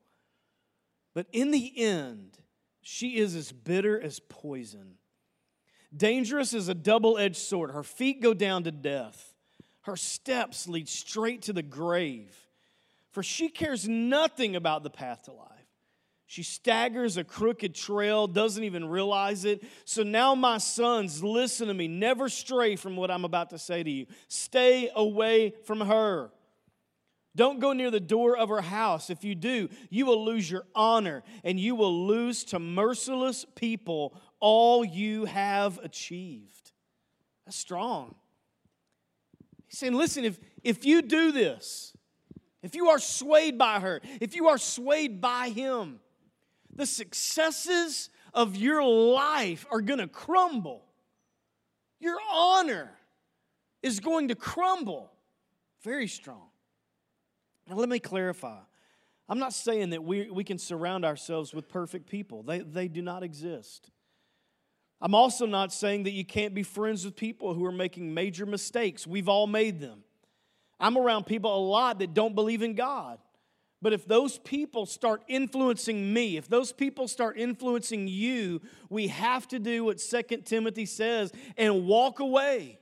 But 1.13 1.27
in 1.33 1.51
the 1.51 1.73
end, 1.77 2.37
she 2.81 3.17
is 3.17 3.35
as 3.35 3.51
bitter 3.51 3.99
as 3.99 4.19
poison 4.19 4.98
Dangerous 5.95 6.53
as 6.53 6.67
a 6.67 6.73
double 6.73 7.17
edged 7.17 7.37
sword. 7.37 7.71
Her 7.71 7.83
feet 7.83 8.21
go 8.21 8.33
down 8.33 8.63
to 8.63 8.71
death, 8.71 9.33
her 9.81 9.95
steps 9.95 10.67
lead 10.67 10.87
straight 10.87 11.43
to 11.43 11.53
the 11.53 11.63
grave. 11.63 12.35
For 13.11 13.23
she 13.23 13.49
cares 13.49 13.89
nothing 13.89 14.55
about 14.55 14.83
the 14.83 14.89
path 14.89 15.23
to 15.23 15.31
life. 15.31 15.49
She 16.27 16.43
staggers 16.43 17.17
a 17.17 17.23
crooked 17.23 17.73
trail, 17.73 18.27
doesn't 18.27 18.63
even 18.63 18.87
realize 18.87 19.45
it. 19.45 19.63
So 19.83 20.03
now, 20.03 20.35
my 20.35 20.59
sons, 20.59 21.23
listen 21.23 21.69
to 21.69 21.73
me. 21.73 21.87
Never 21.87 22.29
stray 22.29 22.75
from 22.75 22.95
what 22.95 23.09
I'm 23.09 23.25
about 23.25 23.49
to 23.49 23.57
say 23.57 23.81
to 23.81 23.89
you. 23.89 24.05
Stay 24.27 24.91
away 24.95 25.55
from 25.63 25.81
her. 25.81 26.29
Don't 27.35 27.59
go 27.59 27.73
near 27.73 27.89
the 27.89 27.99
door 27.99 28.37
of 28.37 28.49
her 28.49 28.61
house. 28.61 29.09
If 29.09 29.23
you 29.23 29.33
do, 29.33 29.69
you 29.89 30.05
will 30.05 30.23
lose 30.23 30.51
your 30.51 30.65
honor 30.75 31.23
and 31.43 31.59
you 31.59 31.73
will 31.73 32.05
lose 32.05 32.43
to 32.45 32.59
merciless 32.59 33.45
people 33.55 34.15
all 34.39 34.83
you 34.83 35.25
have 35.25 35.79
achieved. 35.83 36.71
That's 37.45 37.57
strong. 37.57 38.15
He's 39.67 39.77
saying, 39.79 39.93
listen, 39.93 40.25
if, 40.25 40.39
if 40.63 40.85
you 40.85 41.01
do 41.01 41.31
this, 41.31 41.95
if 42.61 42.75
you 42.75 42.89
are 42.89 42.99
swayed 42.99 43.57
by 43.57 43.79
her, 43.79 44.01
if 44.19 44.35
you 44.35 44.47
are 44.47 44.57
swayed 44.57 45.21
by 45.21 45.49
him, 45.49 45.99
the 46.75 46.85
successes 46.85 48.09
of 48.33 48.55
your 48.55 48.83
life 48.83 49.65
are 49.71 49.81
going 49.81 49.99
to 49.99 50.07
crumble. 50.07 50.85
Your 51.99 52.17
honor 52.31 52.91
is 53.81 53.99
going 53.99 54.29
to 54.29 54.35
crumble 54.35 55.11
very 55.83 56.07
strong. 56.07 56.49
Now, 57.67 57.75
let 57.75 57.89
me 57.89 57.99
clarify. 57.99 58.59
I'm 59.27 59.39
not 59.39 59.53
saying 59.53 59.91
that 59.91 60.03
we, 60.03 60.29
we 60.29 60.43
can 60.43 60.57
surround 60.57 61.05
ourselves 61.05 61.53
with 61.53 61.69
perfect 61.69 62.09
people, 62.09 62.43
they, 62.43 62.59
they 62.59 62.87
do 62.87 63.01
not 63.01 63.23
exist. 63.23 63.91
I'm 65.01 65.15
also 65.15 65.45
not 65.45 65.71
saying 65.71 66.03
that 66.03 66.11
you 66.11 66.25
can't 66.25 66.53
be 66.53 66.63
friends 66.63 67.05
with 67.05 67.15
people 67.15 67.53
who 67.53 67.65
are 67.65 67.71
making 67.71 68.13
major 68.13 68.45
mistakes. 68.45 69.07
We've 69.07 69.29
all 69.29 69.47
made 69.47 69.79
them. 69.79 70.03
I'm 70.79 70.97
around 70.97 71.25
people 71.25 71.55
a 71.55 71.63
lot 71.65 71.99
that 71.99 72.13
don't 72.13 72.35
believe 72.35 72.61
in 72.61 72.73
God. 72.73 73.19
But 73.81 73.93
if 73.93 74.05
those 74.05 74.37
people 74.39 74.85
start 74.85 75.23
influencing 75.29 76.13
me, 76.13 76.35
if 76.35 76.49
those 76.49 76.73
people 76.73 77.07
start 77.07 77.37
influencing 77.37 78.09
you, 78.09 78.61
we 78.89 79.07
have 79.07 79.47
to 79.49 79.59
do 79.59 79.85
what 79.85 80.01
Second 80.01 80.45
Timothy 80.45 80.85
says 80.85 81.31
and 81.57 81.85
walk 81.85 82.19
away. 82.19 82.79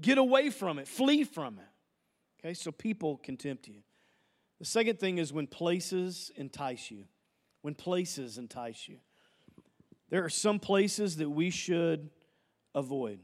Get 0.00 0.18
away 0.18 0.50
from 0.50 0.78
it, 0.78 0.86
flee 0.86 1.24
from 1.24 1.58
it. 1.58 2.44
Okay, 2.44 2.54
so 2.54 2.72
people 2.72 3.16
can 3.16 3.36
tempt 3.36 3.68
you. 3.68 3.82
The 4.58 4.66
second 4.66 4.98
thing 4.98 5.18
is 5.18 5.32
when 5.32 5.46
places 5.46 6.30
entice 6.36 6.90
you. 6.90 7.04
When 7.62 7.74
places 7.74 8.36
entice 8.36 8.88
you. 8.88 8.98
There 10.12 10.22
are 10.22 10.28
some 10.28 10.58
places 10.58 11.16
that 11.16 11.30
we 11.30 11.48
should 11.48 12.10
avoid. 12.74 13.18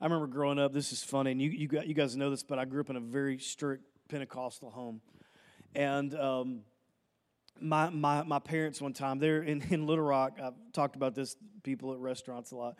I 0.00 0.04
remember 0.04 0.28
growing 0.28 0.60
up, 0.60 0.72
this 0.72 0.92
is 0.92 1.02
funny, 1.02 1.32
and 1.32 1.42
you, 1.42 1.50
you, 1.50 1.66
got, 1.66 1.88
you 1.88 1.94
guys 1.94 2.16
know 2.16 2.30
this, 2.30 2.44
but 2.44 2.60
I 2.60 2.64
grew 2.64 2.80
up 2.80 2.88
in 2.88 2.94
a 2.94 3.00
very 3.00 3.36
strict 3.38 3.82
Pentecostal 4.08 4.70
home. 4.70 5.00
And 5.74 6.14
um, 6.14 6.60
my, 7.60 7.90
my, 7.90 8.22
my 8.22 8.38
parents, 8.38 8.80
one 8.80 8.92
time, 8.92 9.18
they're 9.18 9.42
in, 9.42 9.60
in 9.70 9.88
Little 9.88 10.04
Rock. 10.04 10.38
I've 10.40 10.54
talked 10.72 10.94
about 10.94 11.16
this, 11.16 11.34
people 11.64 11.92
at 11.92 11.98
restaurants 11.98 12.52
a 12.52 12.56
lot. 12.56 12.78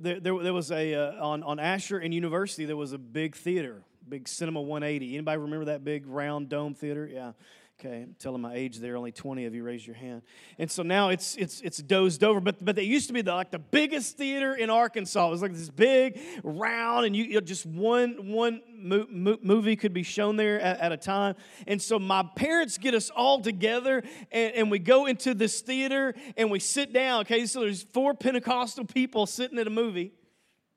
There, 0.00 0.18
there, 0.18 0.36
there 0.42 0.52
was 0.52 0.72
a, 0.72 0.94
uh, 0.94 1.24
on, 1.24 1.44
on 1.44 1.60
Asher 1.60 1.98
and 1.98 2.12
University, 2.12 2.64
there 2.64 2.76
was 2.76 2.92
a 2.92 2.98
big 2.98 3.36
theater, 3.36 3.82
big 4.08 4.26
Cinema 4.26 4.60
180. 4.60 5.14
Anybody 5.14 5.38
remember 5.38 5.66
that 5.66 5.84
big 5.84 6.08
round 6.08 6.48
dome 6.48 6.74
theater? 6.74 7.06
Yeah. 7.06 7.34
Okay, 7.80 8.02
I'm 8.02 8.16
telling 8.18 8.42
my 8.42 8.56
age 8.56 8.78
there. 8.78 8.96
Only 8.96 9.12
20 9.12 9.44
of 9.44 9.54
you 9.54 9.62
raised 9.62 9.86
your 9.86 9.94
hand. 9.94 10.22
And 10.58 10.68
so 10.68 10.82
now 10.82 11.10
it's 11.10 11.36
it's 11.36 11.60
it's 11.60 11.78
dozed 11.78 12.24
over. 12.24 12.40
But 12.40 12.64
but 12.64 12.74
they 12.74 12.82
used 12.82 13.06
to 13.06 13.12
be 13.12 13.22
the, 13.22 13.32
like 13.32 13.52
the 13.52 13.60
biggest 13.60 14.16
theater 14.16 14.52
in 14.52 14.68
Arkansas. 14.68 15.28
It 15.28 15.30
was 15.30 15.42
like 15.42 15.52
this 15.52 15.70
big, 15.70 16.18
round, 16.42 17.06
and 17.06 17.14
you, 17.14 17.22
you 17.22 17.34
know, 17.34 17.40
just 17.40 17.66
one 17.66 18.32
one 18.32 18.62
mo- 18.76 19.06
mo- 19.08 19.38
movie 19.42 19.76
could 19.76 19.92
be 19.92 20.02
shown 20.02 20.34
there 20.34 20.60
at, 20.60 20.80
at, 20.80 20.90
a 20.90 20.96
time. 20.96 21.36
And 21.68 21.80
so 21.80 22.00
my 22.00 22.24
parents 22.34 22.78
get 22.78 22.94
us 22.94 23.10
all 23.10 23.40
together, 23.40 24.02
and, 24.32 24.54
and 24.54 24.70
we 24.72 24.80
go 24.80 25.06
into 25.06 25.32
this 25.32 25.60
theater 25.60 26.16
and 26.36 26.50
we 26.50 26.58
sit 26.58 26.92
down. 26.92 27.20
Okay, 27.20 27.46
so 27.46 27.60
there's 27.60 27.84
four 27.84 28.12
Pentecostal 28.12 28.86
people 28.86 29.24
sitting 29.24 29.56
at 29.56 29.68
a 29.68 29.70
movie. 29.70 30.14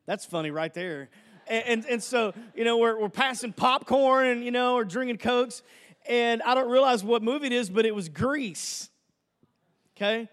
That's 0.06 0.26
funny 0.26 0.52
right 0.52 0.74
there. 0.74 1.10
And, 1.48 1.66
and, 1.66 1.86
and, 1.86 2.04
so, 2.04 2.34
you 2.54 2.64
know, 2.64 2.78
we're, 2.78 3.00
we're 3.00 3.10
passing 3.10 3.52
popcorn 3.52 4.28
and, 4.28 4.46
you 4.46 4.52
know, 4.52 4.76
or 4.76 4.86
drinking 4.86 5.18
Cokes 5.18 5.64
and 6.08 6.42
I 6.44 6.56
don't 6.56 6.70
realize 6.70 7.04
what 7.04 7.24
movie 7.24 7.48
it 7.48 7.54
is, 7.54 7.70
but 7.70 7.86
it 7.86 7.94
was 7.94 8.10
Grease. 8.10 8.90
Okay? 9.96 10.30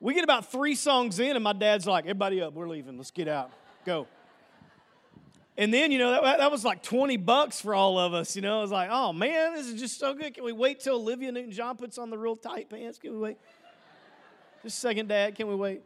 We 0.00 0.14
get 0.14 0.24
about 0.24 0.50
three 0.50 0.74
songs 0.74 1.18
in, 1.18 1.34
and 1.34 1.42
my 1.42 1.52
dad's 1.52 1.86
like, 1.86 2.04
everybody 2.04 2.40
up, 2.40 2.54
we're 2.54 2.68
leaving, 2.68 2.96
let's 2.96 3.10
get 3.10 3.28
out, 3.28 3.50
go. 3.86 4.06
And 5.56 5.72
then, 5.72 5.92
you 5.92 5.98
know, 5.98 6.10
that, 6.10 6.38
that 6.38 6.50
was 6.50 6.64
like 6.64 6.82
20 6.82 7.16
bucks 7.18 7.60
for 7.60 7.74
all 7.74 7.98
of 7.98 8.12
us, 8.12 8.34
you 8.34 8.42
know. 8.42 8.58
I 8.58 8.62
was 8.62 8.72
like, 8.72 8.90
oh 8.90 9.12
man, 9.12 9.54
this 9.54 9.66
is 9.66 9.80
just 9.80 10.00
so 10.00 10.12
good. 10.12 10.34
Can 10.34 10.42
we 10.42 10.52
wait 10.52 10.80
till 10.80 10.96
Olivia 10.96 11.30
Newton 11.30 11.52
John 11.52 11.76
puts 11.76 11.96
on 11.96 12.10
the 12.10 12.18
real 12.18 12.34
tight 12.34 12.68
pants? 12.68 12.98
Can 12.98 13.12
we 13.12 13.18
wait? 13.18 13.38
Just 14.64 14.78
a 14.78 14.80
second, 14.80 15.08
Dad, 15.08 15.36
can 15.36 15.46
we 15.46 15.54
wait? 15.54 15.82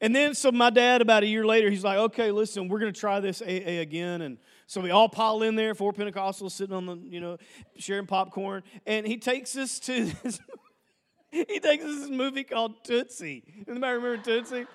And 0.00 0.14
then, 0.14 0.34
so 0.34 0.52
my 0.52 0.70
dad, 0.70 1.02
about 1.02 1.22
a 1.22 1.26
year 1.26 1.44
later, 1.44 1.68
he's 1.68 1.82
like, 1.82 1.98
okay, 1.98 2.30
listen, 2.30 2.68
we're 2.68 2.78
going 2.78 2.92
to 2.92 2.98
try 2.98 3.18
this 3.20 3.42
AA 3.42 3.80
again. 3.80 4.22
And 4.22 4.38
so 4.68 4.82
we 4.82 4.90
all 4.90 5.08
pile 5.08 5.40
in 5.40 5.56
there, 5.56 5.74
four 5.74 5.94
Pentecostals 5.94 6.50
sitting 6.50 6.76
on 6.76 6.84
the, 6.84 6.96
you 6.98 7.20
know, 7.20 7.38
sharing 7.78 8.04
popcorn. 8.04 8.62
And 8.86 9.06
he 9.06 9.16
takes 9.16 9.56
us 9.56 9.78
to 9.80 10.04
this, 10.04 10.40
he 11.30 11.58
takes 11.58 11.82
us 11.82 11.94
to 11.94 12.00
this 12.00 12.10
movie 12.10 12.44
called 12.44 12.84
Tootsie. 12.84 13.44
Anybody 13.66 13.94
remember 13.94 14.22
Tootsie? 14.22 14.66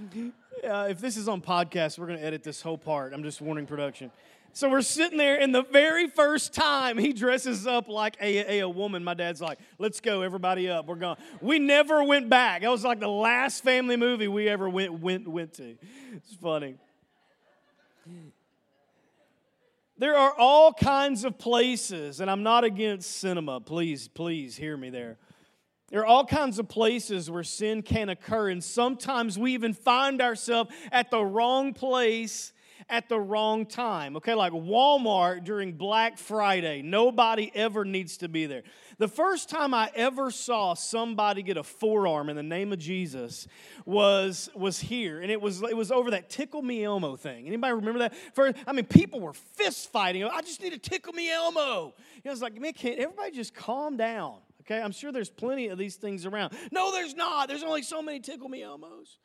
uh, 0.66 0.86
if 0.88 1.00
this 1.00 1.18
is 1.18 1.28
on 1.28 1.42
podcast, 1.42 1.98
we're 1.98 2.06
going 2.06 2.18
to 2.18 2.24
edit 2.24 2.44
this 2.44 2.62
whole 2.62 2.78
part. 2.78 3.12
I'm 3.12 3.22
just 3.22 3.42
warning 3.42 3.66
production. 3.66 4.10
So 4.54 4.70
we're 4.70 4.80
sitting 4.80 5.18
there, 5.18 5.38
and 5.38 5.54
the 5.54 5.64
very 5.64 6.08
first 6.08 6.54
time 6.54 6.96
he 6.96 7.12
dresses 7.12 7.66
up 7.66 7.88
like 7.88 8.16
a, 8.22 8.54
a, 8.54 8.58
a, 8.60 8.68
woman, 8.70 9.04
my 9.04 9.12
dad's 9.12 9.42
like, 9.42 9.58
let's 9.78 10.00
go, 10.00 10.22
everybody 10.22 10.70
up, 10.70 10.86
we're 10.86 10.94
gone. 10.94 11.18
We 11.42 11.58
never 11.58 12.02
went 12.04 12.30
back. 12.30 12.62
That 12.62 12.70
was 12.70 12.84
like 12.84 13.00
the 13.00 13.06
last 13.06 13.62
family 13.62 13.98
movie 13.98 14.28
we 14.28 14.48
ever 14.48 14.66
went, 14.70 14.98
went, 14.98 15.28
went 15.28 15.52
to. 15.54 15.76
It's 16.14 16.34
funny. 16.36 16.76
There 19.98 20.16
are 20.16 20.34
all 20.36 20.74
kinds 20.74 21.24
of 21.24 21.38
places, 21.38 22.20
and 22.20 22.30
I'm 22.30 22.42
not 22.42 22.64
against 22.64 23.16
cinema. 23.16 23.60
Please, 23.60 24.08
please 24.08 24.56
hear 24.56 24.76
me 24.76 24.90
there. 24.90 25.16
There 25.88 26.00
are 26.00 26.06
all 26.06 26.26
kinds 26.26 26.58
of 26.58 26.68
places 26.68 27.30
where 27.30 27.44
sin 27.44 27.80
can 27.80 28.10
occur, 28.10 28.50
and 28.50 28.62
sometimes 28.62 29.38
we 29.38 29.54
even 29.54 29.72
find 29.72 30.20
ourselves 30.20 30.70
at 30.92 31.10
the 31.10 31.24
wrong 31.24 31.72
place 31.72 32.52
at 32.88 33.08
the 33.08 33.18
wrong 33.18 33.66
time. 33.66 34.16
Okay, 34.16 34.34
like 34.34 34.52
Walmart 34.52 35.44
during 35.44 35.72
Black 35.72 36.18
Friday. 36.18 36.82
Nobody 36.82 37.50
ever 37.54 37.84
needs 37.84 38.18
to 38.18 38.28
be 38.28 38.46
there. 38.46 38.62
The 38.98 39.08
first 39.08 39.48
time 39.48 39.74
I 39.74 39.90
ever 39.94 40.30
saw 40.30 40.74
somebody 40.74 41.42
get 41.42 41.56
a 41.56 41.62
forearm 41.62 42.28
in 42.28 42.36
the 42.36 42.42
name 42.42 42.72
of 42.72 42.78
Jesus 42.78 43.48
was 43.84 44.48
was 44.54 44.78
here, 44.78 45.20
and 45.20 45.30
it 45.30 45.40
was 45.40 45.62
it 45.62 45.76
was 45.76 45.90
over 45.90 46.12
that 46.12 46.30
tickle 46.30 46.62
me 46.62 46.84
Elmo 46.84 47.16
thing. 47.16 47.46
Anybody 47.46 47.74
remember 47.74 48.00
that? 48.00 48.14
For 48.34 48.52
I 48.66 48.72
mean, 48.72 48.86
people 48.86 49.20
were 49.20 49.34
fist 49.34 49.90
fighting. 49.90 50.24
I 50.24 50.40
just 50.42 50.62
need 50.62 50.72
to 50.72 50.78
tickle 50.78 51.12
me 51.12 51.30
Elmo. 51.30 51.94
You 52.14 52.22
know, 52.24 52.32
it's 52.32 52.42
like, 52.42 52.60
man, 52.60 52.72
can't 52.72 52.98
everybody 52.98 53.32
just 53.32 53.54
calm 53.54 53.96
down? 53.96 54.36
Okay, 54.62 54.80
I'm 54.80 54.92
sure 54.92 55.12
there's 55.12 55.30
plenty 55.30 55.68
of 55.68 55.78
these 55.78 55.96
things 55.96 56.26
around. 56.26 56.52
No, 56.72 56.90
there's 56.90 57.14
not. 57.14 57.48
There's 57.48 57.62
only 57.62 57.82
so 57.82 58.02
many 58.02 58.18
tickle 58.18 58.48
me 58.48 58.62
Elmos 58.62 59.18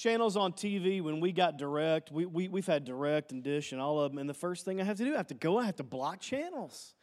channels 0.00 0.36
on 0.36 0.52
TV 0.52 1.02
when 1.02 1.20
we 1.20 1.30
got 1.32 1.58
direct, 1.58 2.10
we, 2.10 2.24
we, 2.24 2.48
we've 2.48 2.66
had 2.66 2.84
direct 2.84 3.32
and 3.32 3.42
dish 3.42 3.72
and 3.72 3.80
all 3.80 4.00
of 4.00 4.10
them. 4.10 4.18
And 4.18 4.28
the 4.28 4.34
first 4.34 4.64
thing 4.64 4.80
I 4.80 4.84
have 4.84 4.96
to 4.96 5.04
do, 5.04 5.14
I 5.14 5.18
have 5.18 5.26
to 5.28 5.34
go, 5.34 5.58
I 5.58 5.66
have 5.66 5.76
to 5.76 5.84
block 5.84 6.20
channels. 6.20 6.94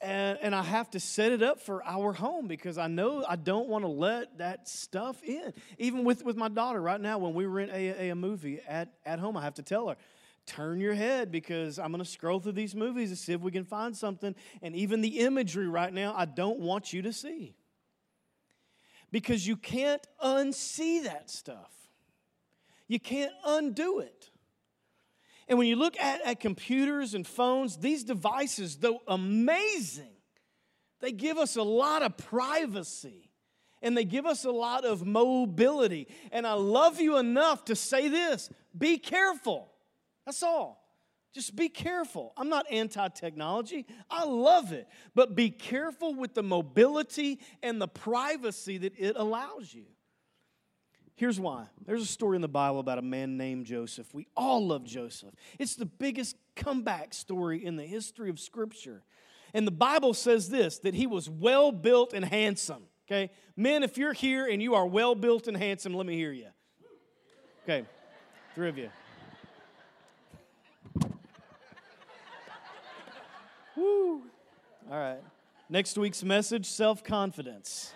And, 0.00 0.38
and 0.42 0.54
I 0.54 0.62
have 0.62 0.90
to 0.90 1.00
set 1.00 1.32
it 1.32 1.42
up 1.42 1.60
for 1.60 1.82
our 1.84 2.12
home 2.12 2.46
because 2.46 2.78
I 2.78 2.86
know 2.86 3.24
I 3.26 3.36
don't 3.36 3.68
want 3.68 3.84
to 3.84 3.88
let 3.88 4.38
that 4.38 4.68
stuff 4.68 5.22
in. 5.22 5.52
Even 5.78 6.04
with, 6.04 6.22
with 6.22 6.36
my 6.36 6.48
daughter 6.48 6.80
right 6.80 7.00
now, 7.00 7.18
when 7.18 7.34
we 7.34 7.46
rent 7.46 7.70
a, 7.72 8.04
a, 8.04 8.10
a 8.10 8.14
movie 8.14 8.60
at, 8.68 8.92
at 9.04 9.18
home, 9.18 9.36
I 9.36 9.42
have 9.42 9.54
to 9.54 9.62
tell 9.62 9.88
her, 9.88 9.96
turn 10.44 10.78
your 10.80 10.94
head 10.94 11.32
because 11.32 11.78
I'm 11.78 11.90
going 11.90 12.04
to 12.04 12.08
scroll 12.08 12.38
through 12.38 12.52
these 12.52 12.74
movies 12.74 13.10
to 13.10 13.16
see 13.16 13.32
if 13.32 13.40
we 13.40 13.50
can 13.50 13.64
find 13.64 13.96
something. 13.96 14.34
And 14.62 14.76
even 14.76 15.00
the 15.00 15.20
imagery 15.20 15.66
right 15.66 15.92
now, 15.92 16.14
I 16.16 16.26
don't 16.26 16.60
want 16.60 16.92
you 16.92 17.02
to 17.02 17.12
see 17.12 17.56
because 19.16 19.46
you 19.46 19.56
can't 19.56 20.06
unsee 20.22 21.02
that 21.04 21.30
stuff. 21.30 21.72
You 22.86 23.00
can't 23.00 23.32
undo 23.46 24.00
it. 24.00 24.30
And 25.48 25.58
when 25.58 25.68
you 25.68 25.76
look 25.76 25.98
at, 25.98 26.20
at 26.20 26.38
computers 26.38 27.14
and 27.14 27.26
phones, 27.26 27.78
these 27.78 28.04
devices, 28.04 28.76
though 28.76 29.00
amazing, 29.08 30.12
they 31.00 31.12
give 31.12 31.38
us 31.38 31.56
a 31.56 31.62
lot 31.62 32.02
of 32.02 32.18
privacy 32.18 33.30
and 33.80 33.96
they 33.96 34.04
give 34.04 34.26
us 34.26 34.44
a 34.44 34.50
lot 34.50 34.84
of 34.84 35.06
mobility. 35.06 36.08
And 36.30 36.46
I 36.46 36.52
love 36.52 37.00
you 37.00 37.16
enough 37.16 37.64
to 37.64 37.74
say 37.74 38.08
this 38.08 38.50
be 38.76 38.98
careful. 38.98 39.72
That's 40.26 40.42
all. 40.42 40.85
Just 41.36 41.54
be 41.54 41.68
careful. 41.68 42.32
I'm 42.34 42.48
not 42.48 42.64
anti 42.70 43.08
technology, 43.08 43.84
I 44.08 44.24
love 44.24 44.72
it. 44.72 44.88
But 45.14 45.34
be 45.34 45.50
careful 45.50 46.14
with 46.14 46.32
the 46.32 46.42
mobility 46.42 47.40
and 47.62 47.78
the 47.78 47.86
privacy 47.86 48.78
that 48.78 48.94
it 48.96 49.16
allows 49.16 49.74
you. 49.74 49.84
Here's 51.14 51.38
why. 51.38 51.66
There's 51.84 52.00
a 52.00 52.06
story 52.06 52.36
in 52.36 52.40
the 52.40 52.48
Bible 52.48 52.80
about 52.80 52.96
a 52.96 53.02
man 53.02 53.36
named 53.36 53.66
Joseph. 53.66 54.14
We 54.14 54.28
all 54.34 54.66
love 54.66 54.84
Joseph. 54.84 55.34
It's 55.58 55.76
the 55.76 55.84
biggest 55.84 56.36
comeback 56.54 57.12
story 57.12 57.62
in 57.62 57.76
the 57.76 57.84
history 57.84 58.30
of 58.30 58.40
Scripture. 58.40 59.02
And 59.52 59.66
the 59.66 59.72
Bible 59.72 60.14
says 60.14 60.48
this 60.48 60.78
that 60.78 60.94
he 60.94 61.06
was 61.06 61.28
well 61.28 61.70
built 61.70 62.14
and 62.14 62.24
handsome. 62.24 62.84
Okay? 63.06 63.30
Men, 63.56 63.82
if 63.82 63.98
you're 63.98 64.14
here 64.14 64.46
and 64.46 64.62
you 64.62 64.74
are 64.74 64.86
well 64.86 65.14
built 65.14 65.48
and 65.48 65.56
handsome, 65.56 65.92
let 65.92 66.06
me 66.06 66.16
hear 66.16 66.32
you. 66.32 66.48
Okay, 67.64 67.84
three 68.54 68.70
of 68.70 68.78
you. 68.78 68.88
Woo. 73.76 74.22
All 74.90 74.98
right. 74.98 75.22
Next 75.68 75.98
week's 75.98 76.22
message 76.22 76.66
self 76.66 77.04
confidence. 77.04 77.92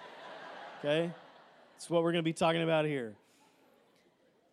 Okay? 0.79 1.11
That's 1.73 1.89
what 1.89 2.03
we're 2.03 2.13
going 2.13 2.25
to 2.25 2.29
be 2.29 2.33
talking 2.33 2.63
about 2.63 2.85
here. 2.85 3.15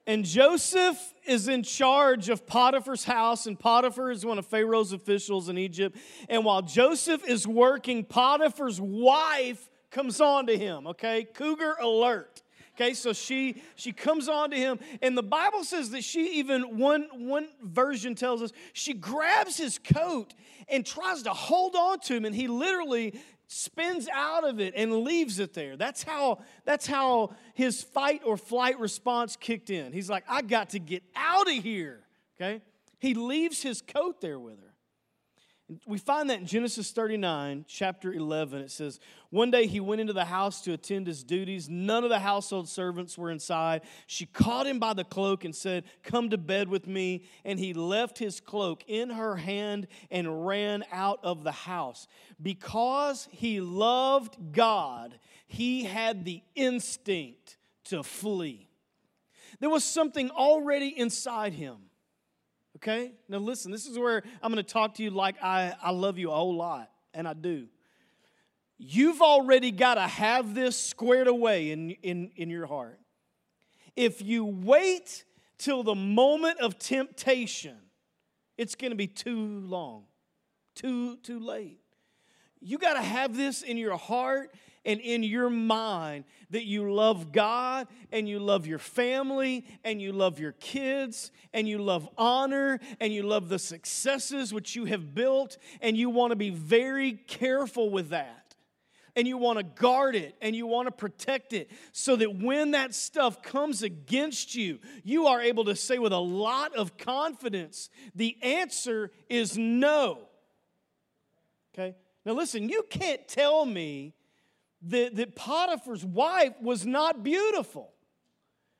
And 0.05 0.23
Joseph 0.23 0.97
is 1.25 1.49
in 1.49 1.63
charge 1.63 2.29
of 2.29 2.47
Potiphar's 2.47 3.03
house, 3.03 3.45
and 3.45 3.59
Potiphar 3.59 4.09
is 4.09 4.25
one 4.25 4.39
of 4.39 4.45
Pharaoh's 4.45 4.93
officials 4.93 5.49
in 5.49 5.57
Egypt. 5.57 5.97
And 6.29 6.45
while 6.45 6.61
Joseph 6.61 7.27
is 7.27 7.45
working, 7.45 8.05
Potiphar's 8.05 8.79
wife 8.79 9.69
comes 9.91 10.21
on 10.21 10.47
to 10.47 10.57
him, 10.57 10.87
okay? 10.87 11.25
Cougar 11.25 11.75
alert. 11.81 12.41
Okay, 12.79 12.93
so 12.93 13.11
she 13.11 13.63
she 13.75 13.91
comes 13.91 14.29
on 14.29 14.51
to 14.51 14.55
him, 14.55 14.79
and 15.01 15.17
the 15.17 15.23
Bible 15.23 15.63
says 15.63 15.89
that 15.91 16.03
she 16.03 16.39
even 16.39 16.77
one 16.77 17.07
one 17.13 17.47
version 17.63 18.13
tells 18.13 18.43
us 18.43 18.51
she 18.73 18.93
grabs 18.93 19.57
his 19.57 19.79
coat 19.79 20.35
and 20.69 20.85
tries 20.85 21.23
to 21.23 21.31
hold 21.31 21.75
on 21.75 21.99
to 22.01 22.15
him, 22.15 22.23
and 22.23 22.35
he 22.35 22.47
literally 22.47 23.19
spins 23.47 24.07
out 24.13 24.43
of 24.43 24.59
it 24.59 24.73
and 24.75 24.93
leaves 25.03 25.39
it 25.39 25.55
there. 25.55 25.75
That's 25.75 26.03
how 26.03 26.39
that's 26.65 26.85
how 26.85 27.31
his 27.55 27.81
fight 27.81 28.21
or 28.23 28.37
flight 28.37 28.79
response 28.79 29.35
kicked 29.35 29.71
in. 29.71 29.91
He's 29.91 30.09
like, 30.09 30.25
I 30.29 30.43
got 30.43 30.69
to 30.71 30.79
get 30.79 31.01
out 31.15 31.47
of 31.47 31.63
here. 31.63 32.01
Okay? 32.39 32.61
He 32.99 33.15
leaves 33.15 33.61
his 33.63 33.81
coat 33.81 34.21
there 34.21 34.39
with 34.39 34.59
her. 34.59 34.73
We 35.85 35.97
find 35.97 36.29
that 36.29 36.39
in 36.39 36.45
Genesis 36.45 36.91
39, 36.91 37.65
chapter 37.67 38.13
11. 38.13 38.61
It 38.61 38.71
says, 38.71 38.99
One 39.29 39.51
day 39.51 39.67
he 39.67 39.79
went 39.79 40.01
into 40.01 40.13
the 40.13 40.25
house 40.25 40.61
to 40.61 40.73
attend 40.73 41.07
his 41.07 41.23
duties. 41.23 41.69
None 41.69 42.03
of 42.03 42.09
the 42.09 42.19
household 42.19 42.69
servants 42.69 43.17
were 43.17 43.29
inside. 43.29 43.81
She 44.05 44.25
caught 44.25 44.67
him 44.67 44.79
by 44.79 44.93
the 44.93 45.03
cloak 45.03 45.45
and 45.45 45.55
said, 45.55 45.83
Come 46.03 46.29
to 46.29 46.37
bed 46.37 46.69
with 46.69 46.87
me. 46.87 47.23
And 47.43 47.59
he 47.59 47.73
left 47.73 48.17
his 48.17 48.39
cloak 48.39 48.83
in 48.87 49.09
her 49.09 49.35
hand 49.35 49.87
and 50.09 50.45
ran 50.45 50.83
out 50.91 51.19
of 51.23 51.43
the 51.43 51.51
house. 51.51 52.07
Because 52.41 53.27
he 53.31 53.59
loved 53.61 54.53
God, 54.53 55.19
he 55.47 55.83
had 55.83 56.25
the 56.25 56.41
instinct 56.55 57.57
to 57.85 58.03
flee. 58.03 58.69
There 59.59 59.69
was 59.69 59.83
something 59.83 60.29
already 60.31 60.89
inside 60.89 61.53
him 61.53 61.77
Okay? 62.77 63.11
Now 63.27 63.39
listen, 63.39 63.71
this 63.71 63.87
is 63.87 63.97
where 63.97 64.21
I'm 64.41 64.51
going 64.51 64.63
to 64.63 64.71
talk 64.71 64.95
to 64.95 65.03
you 65.03 65.09
like 65.09 65.41
I, 65.41 65.73
I 65.81 65.91
love 65.91 66.19
you 66.19 66.31
a 66.31 66.35
whole 66.35 66.55
lot, 66.55 66.91
and 67.13 67.27
I 67.27 67.33
do. 67.33 67.67
You've 68.77 69.21
already 69.21 69.71
got 69.71 69.95
to 69.95 70.01
have 70.01 70.53
this 70.53 70.79
squared 70.79 71.27
away 71.27 71.71
in, 71.71 71.91
in, 72.03 72.31
in 72.35 72.49
your 72.49 72.67
heart. 72.67 72.99
If 73.95 74.21
you 74.21 74.45
wait 74.45 75.25
till 75.57 75.81
the 75.81 75.95
moment 75.95 76.59
of 76.59 76.77
temptation, 76.77 77.77
it's 78.57 78.75
going 78.75 78.91
to 78.91 78.97
be 78.97 79.07
too 79.07 79.59
long, 79.61 80.03
too, 80.75 81.17
too 81.17 81.39
late. 81.39 81.79
You 82.59 82.77
got 82.77 82.93
to 82.93 83.01
have 83.01 83.35
this 83.35 83.63
in 83.63 83.77
your 83.77 83.97
heart 83.97 84.53
and 84.85 84.99
in 85.01 85.21
your 85.21 85.49
mind 85.49 86.23
that 86.51 86.65
you 86.65 86.91
love 86.91 87.31
God 87.31 87.87
and 88.11 88.27
you 88.27 88.39
love 88.39 88.65
your 88.67 88.79
family 88.79 89.65
and 89.83 90.01
you 90.01 90.11
love 90.11 90.39
your 90.39 90.53
kids 90.53 91.31
and 91.53 91.67
you 91.67 91.79
love 91.79 92.07
honor 92.17 92.79
and 92.99 93.11
you 93.11 93.23
love 93.23 93.49
the 93.49 93.59
successes 93.59 94.53
which 94.53 94.75
you 94.75 94.85
have 94.85 95.13
built 95.13 95.57
and 95.81 95.97
you 95.97 96.09
want 96.09 96.31
to 96.31 96.35
be 96.35 96.51
very 96.51 97.13
careful 97.13 97.89
with 97.89 98.09
that 98.09 98.46
and 99.17 99.27
you 99.27 99.35
want 99.35 99.57
to 99.57 99.63
guard 99.63 100.15
it 100.15 100.35
and 100.43 100.55
you 100.55 100.67
want 100.67 100.85
to 100.85 100.91
protect 100.91 101.51
it 101.51 101.71
so 101.91 102.15
that 102.15 102.35
when 102.35 102.71
that 102.71 102.93
stuff 102.93 103.41
comes 103.41 103.81
against 103.81 104.53
you, 104.53 104.77
you 105.03 105.25
are 105.25 105.41
able 105.41 105.65
to 105.65 105.75
say 105.75 105.97
with 105.97 106.13
a 106.13 106.19
lot 106.19 106.75
of 106.75 106.97
confidence, 106.97 107.89
the 108.13 108.37
answer 108.43 109.11
is 109.27 109.57
no. 109.57 110.19
Okay? 111.73 111.95
Now, 112.25 112.33
listen, 112.33 112.69
you 112.69 112.85
can't 112.91 113.27
tell 113.27 113.65
me 113.65 114.13
that, 114.83 115.15
that 115.15 115.35
Potiphar's 115.35 116.05
wife 116.05 116.53
was 116.61 116.85
not 116.85 117.23
beautiful. 117.23 117.91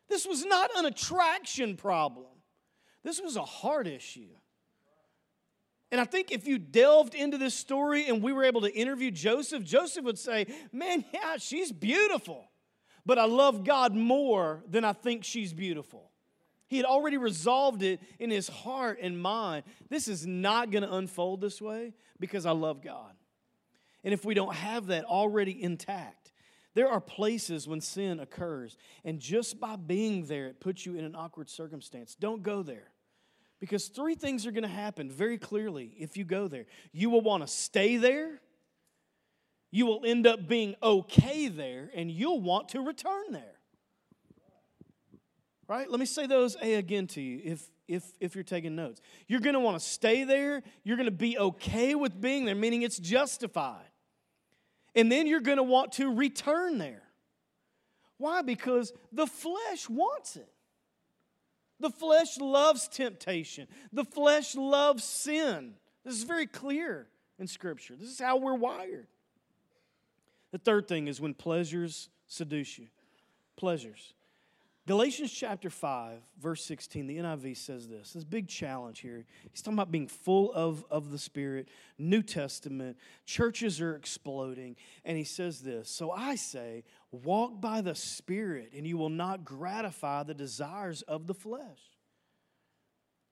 This 0.07 0.27
was 0.27 0.45
not 0.45 0.69
an 0.77 0.85
attraction 0.85 1.75
problem, 1.75 2.27
this 3.03 3.19
was 3.19 3.35
a 3.37 3.43
heart 3.43 3.87
issue. 3.87 4.29
And 5.91 6.01
I 6.01 6.03
think 6.03 6.31
if 6.31 6.47
you 6.47 6.57
delved 6.57 7.15
into 7.15 7.37
this 7.37 7.53
story 7.53 8.07
and 8.07 8.21
we 8.21 8.33
were 8.33 8.43
able 8.43 8.61
to 8.61 8.73
interview 8.73 9.09
Joseph, 9.09 9.63
Joseph 9.63 10.03
would 10.03 10.19
say, 10.19 10.47
Man, 10.71 11.05
yeah, 11.13 11.37
she's 11.37 11.71
beautiful, 11.71 12.49
but 13.05 13.17
I 13.17 13.25
love 13.25 13.63
God 13.63 13.95
more 13.95 14.63
than 14.69 14.83
I 14.83 14.93
think 14.93 15.23
she's 15.23 15.53
beautiful. 15.53 16.11
He 16.67 16.75
had 16.75 16.85
already 16.85 17.17
resolved 17.17 17.81
it 17.81 18.01
in 18.19 18.29
his 18.29 18.49
heart 18.49 18.99
and 19.01 19.17
mind. 19.21 19.63
This 19.89 20.09
is 20.09 20.27
not 20.27 20.69
going 20.69 20.83
to 20.83 20.93
unfold 20.93 21.39
this 21.39 21.61
way 21.61 21.93
because 22.19 22.45
I 22.45 22.51
love 22.51 22.81
God. 22.81 23.13
And 24.03 24.13
if 24.13 24.25
we 24.25 24.33
don't 24.33 24.53
have 24.53 24.87
that 24.87 25.05
already 25.05 25.63
intact, 25.63 26.33
there 26.73 26.89
are 26.89 27.01
places 27.01 27.67
when 27.67 27.81
sin 27.81 28.19
occurs, 28.19 28.77
and 29.03 29.19
just 29.19 29.59
by 29.59 29.77
being 29.77 30.25
there, 30.25 30.45
it 30.45 30.59
puts 30.59 30.85
you 30.85 30.95
in 30.95 31.05
an 31.05 31.15
awkward 31.15 31.49
circumstance. 31.49 32.15
Don't 32.19 32.43
go 32.43 32.61
there. 32.61 32.91
Because 33.59 33.87
three 33.87 34.15
things 34.15 34.45
are 34.45 34.51
going 34.51 34.63
to 34.63 34.69
happen 34.69 35.09
very 35.09 35.37
clearly 35.37 35.95
if 35.97 36.15
you 36.15 36.23
go 36.23 36.47
there. 36.47 36.65
You 36.91 37.09
will 37.09 37.21
want 37.21 37.43
to 37.43 37.47
stay 37.47 37.97
there, 37.97 38.39
you 39.71 39.85
will 39.85 40.03
end 40.05 40.27
up 40.27 40.47
being 40.47 40.75
okay 40.81 41.47
there, 41.47 41.89
and 41.95 42.11
you'll 42.11 42.41
want 42.41 42.69
to 42.69 42.81
return 42.81 43.31
there. 43.31 43.55
Right? 45.67 45.89
Let 45.89 45.99
me 45.99 46.05
say 46.05 46.27
those 46.27 46.55
A 46.61 46.75
again 46.75 47.07
to 47.07 47.21
you 47.21 47.41
if, 47.43 47.69
if, 47.87 48.03
if 48.21 48.35
you're 48.35 48.43
taking 48.43 48.75
notes. 48.75 49.01
You're 49.27 49.41
going 49.41 49.55
to 49.55 49.59
want 49.59 49.77
to 49.77 49.85
stay 49.85 50.23
there, 50.23 50.63
you're 50.83 50.95
going 50.95 51.05
to 51.05 51.11
be 51.11 51.37
okay 51.37 51.95
with 51.95 52.19
being 52.21 52.45
there, 52.45 52.55
meaning 52.55 52.83
it's 52.83 52.97
justified 52.97 53.89
and 54.97 55.11
then 55.11 55.27
you're 55.27 55.41
going 55.41 55.57
to 55.57 55.63
want 55.63 55.91
to 55.93 56.13
return 56.13 56.79
there. 56.79 57.03
Why? 58.17 58.41
Because 58.41 58.91
the 59.11 59.27
flesh 59.27 59.87
wants 59.87 60.35
it. 60.35 60.49
The 61.79 61.89
flesh 61.89 62.37
loves 62.39 62.87
temptation, 62.87 63.67
the 63.93 64.05
flesh 64.05 64.55
loves 64.55 65.03
sin. 65.03 65.73
This 66.03 66.15
is 66.15 66.23
very 66.23 66.47
clear 66.47 67.07
in 67.37 67.47
Scripture. 67.47 67.95
This 67.95 68.09
is 68.09 68.19
how 68.19 68.37
we're 68.37 68.55
wired. 68.55 69.07
The 70.51 70.57
third 70.57 70.87
thing 70.87 71.07
is 71.07 71.19
when 71.19 71.33
pleasures 71.33 72.09
seduce 72.27 72.79
you. 72.79 72.87
Pleasures. 73.57 74.13
Galatians 74.87 75.33
chapter 75.33 75.69
5, 75.69 76.19
verse 76.41 76.63
16, 76.63 77.07
the 77.07 77.17
NIV 77.17 77.57
says 77.57 77.89
this. 77.89 78.13
This 78.13 78.23
big 78.23 78.47
challenge 78.47 79.01
here. 79.01 79.25
He's 79.51 79.61
talking 79.61 79.73
about 79.77 79.91
being 79.91 80.07
full 80.07 80.53
of, 80.53 80.85
of 80.89 81.11
the 81.11 81.17
Spirit, 81.17 81.67
New 81.97 82.23
Testament. 82.23 82.95
Churches 83.25 83.81
are 83.81 83.95
exploding. 83.95 84.77
And 85.03 85.17
he 85.17 85.25
says 85.25 85.59
this 85.59 85.89
So 85.89 86.11
I 86.11 86.35
say, 86.35 86.85
walk 87.11 87.59
by 87.61 87.81
the 87.81 87.95
Spirit, 87.95 88.71
and 88.75 88.85
you 88.85 88.97
will 88.97 89.09
not 89.09 89.45
gratify 89.45 90.23
the 90.23 90.33
desires 90.33 91.01
of 91.03 91.27
the 91.27 91.33
flesh. 91.33 91.79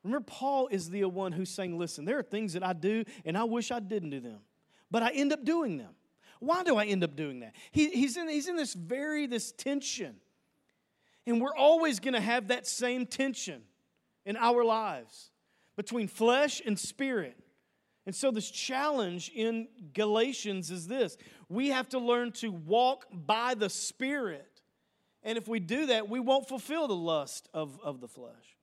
Remember, 0.03 0.23
Paul 0.25 0.67
is 0.67 0.89
the 0.89 1.05
one 1.05 1.31
who's 1.31 1.49
saying, 1.49 1.77
Listen, 1.77 2.05
there 2.05 2.19
are 2.19 2.23
things 2.23 2.53
that 2.53 2.63
I 2.63 2.73
do, 2.73 3.03
and 3.25 3.37
I 3.37 3.43
wish 3.43 3.71
I 3.71 3.79
didn't 3.79 4.11
do 4.11 4.19
them, 4.19 4.39
but 4.89 5.03
I 5.03 5.11
end 5.11 5.33
up 5.33 5.43
doing 5.43 5.77
them. 5.77 5.93
Why 6.39 6.63
do 6.63 6.75
I 6.75 6.85
end 6.85 7.03
up 7.03 7.15
doing 7.15 7.39
that? 7.39 7.55
He, 7.71 7.89
he's, 7.89 8.17
in, 8.17 8.27
he's 8.27 8.47
in 8.47 8.55
this 8.55 8.73
very, 8.73 9.25
this 9.25 9.51
tension 9.51 10.17
and 11.27 11.41
we're 11.41 11.55
always 11.55 11.99
going 11.99 12.13
to 12.13 12.21
have 12.21 12.49
that 12.49 12.67
same 12.67 13.05
tension 13.05 13.63
in 14.25 14.37
our 14.37 14.63
lives 14.63 15.31
between 15.75 16.07
flesh 16.07 16.61
and 16.65 16.77
spirit. 16.77 17.37
And 18.05 18.13
so, 18.13 18.31
this 18.31 18.51
challenge 18.51 19.31
in 19.33 19.67
Galatians 19.93 20.69
is 20.69 20.87
this 20.87 21.17
we 21.49 21.69
have 21.69 21.89
to 21.89 21.99
learn 21.99 22.31
to 22.33 22.49
walk 22.51 23.05
by 23.11 23.55
the 23.55 23.69
Spirit. 23.69 24.61
And 25.23 25.37
if 25.39 25.47
we 25.47 25.59
do 25.59 25.87
that, 25.87 26.07
we 26.07 26.19
won't 26.19 26.47
fulfill 26.47 26.87
the 26.87 26.95
lust 26.95 27.49
of, 27.51 27.79
of 27.83 27.99
the 27.99 28.07
flesh. 28.07 28.57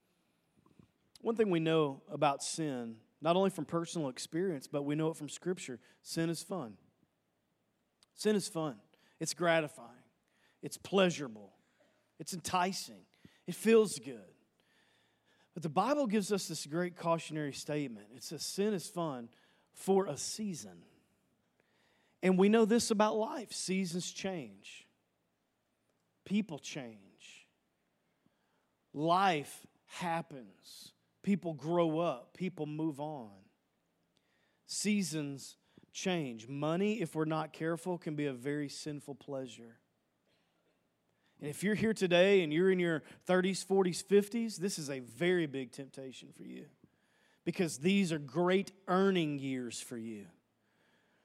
One 1.21 1.35
thing 1.35 1.51
we 1.51 1.59
know 1.59 2.03
about 2.09 2.43
sin, 2.43 2.97
not 3.21 3.35
only 3.35 3.51
from 3.51 3.65
personal 3.65 4.09
experience, 4.09 4.69
but 4.69 4.85
we 4.85 4.95
know 4.95 5.09
it 5.11 5.17
from 5.17 5.29
Scripture 5.29 5.81
sin 6.03 6.31
is 6.31 6.43
fun. 6.43 6.75
Sin 8.15 8.37
is 8.37 8.47
fun, 8.47 8.77
it's 9.19 9.35
gratifying, 9.35 9.89
it's 10.63 10.77
pleasurable. 10.77 11.53
It's 12.23 12.35
enticing, 12.35 13.03
it 13.49 13.57
feels 13.57 13.99
good. 13.99 14.32
But 15.55 15.63
the 15.63 15.69
Bible 15.69 16.07
gives 16.07 16.33
us 16.33 16.49
this 16.49 16.67
great 16.67 16.97
cautionary 16.97 17.53
statement. 17.53 18.07
It 18.17 18.23
says, 18.23 18.43
Sin 18.43 18.73
is 18.73 18.89
fun 18.89 19.29
for 19.73 20.07
a 20.07 20.17
season. 20.17 20.85
And 22.23 22.39
we 22.39 22.49
know 22.49 22.65
this 22.65 22.91
about 22.91 23.17
life 23.17 23.53
seasons 23.53 24.11
change, 24.11 24.87
people 26.25 26.59
change, 26.59 27.49
life 28.95 29.67
happens, 29.87 30.93
people 31.23 31.53
grow 31.53 31.99
up, 31.99 32.37
people 32.37 32.67
move 32.67 33.01
on. 33.01 33.31
Seasons 34.67 35.57
change. 35.93 36.49
Money, 36.49 37.03
if 37.03 37.15
we're 37.15 37.27
not 37.27 37.53
careful, 37.53 37.99
can 37.99 38.15
be 38.15 38.27
a 38.27 38.33
very 38.33 38.69
sinful 38.69 39.17
pleasure. 39.17 39.77
And 41.43 41.51
if 41.51 41.65
you're 41.65 41.75
here 41.75 41.93
today 41.93 42.43
and 42.45 42.53
you're 42.53 42.71
in 42.71 42.79
your 42.79 43.03
30s, 43.29 43.67
40s, 43.67 44.05
50s, 44.05 44.57
this 44.59 44.79
is 44.79 44.89
a 44.89 45.01
very 45.01 45.47
big 45.47 45.73
temptation 45.73 46.29
for 46.37 46.45
you 46.45 46.67
because 47.45 47.79
these 47.79 48.13
are 48.13 48.21
great 48.21 48.71
earning 48.87 49.41
years 49.41 49.81
for 49.81 49.97
you. 49.97 50.27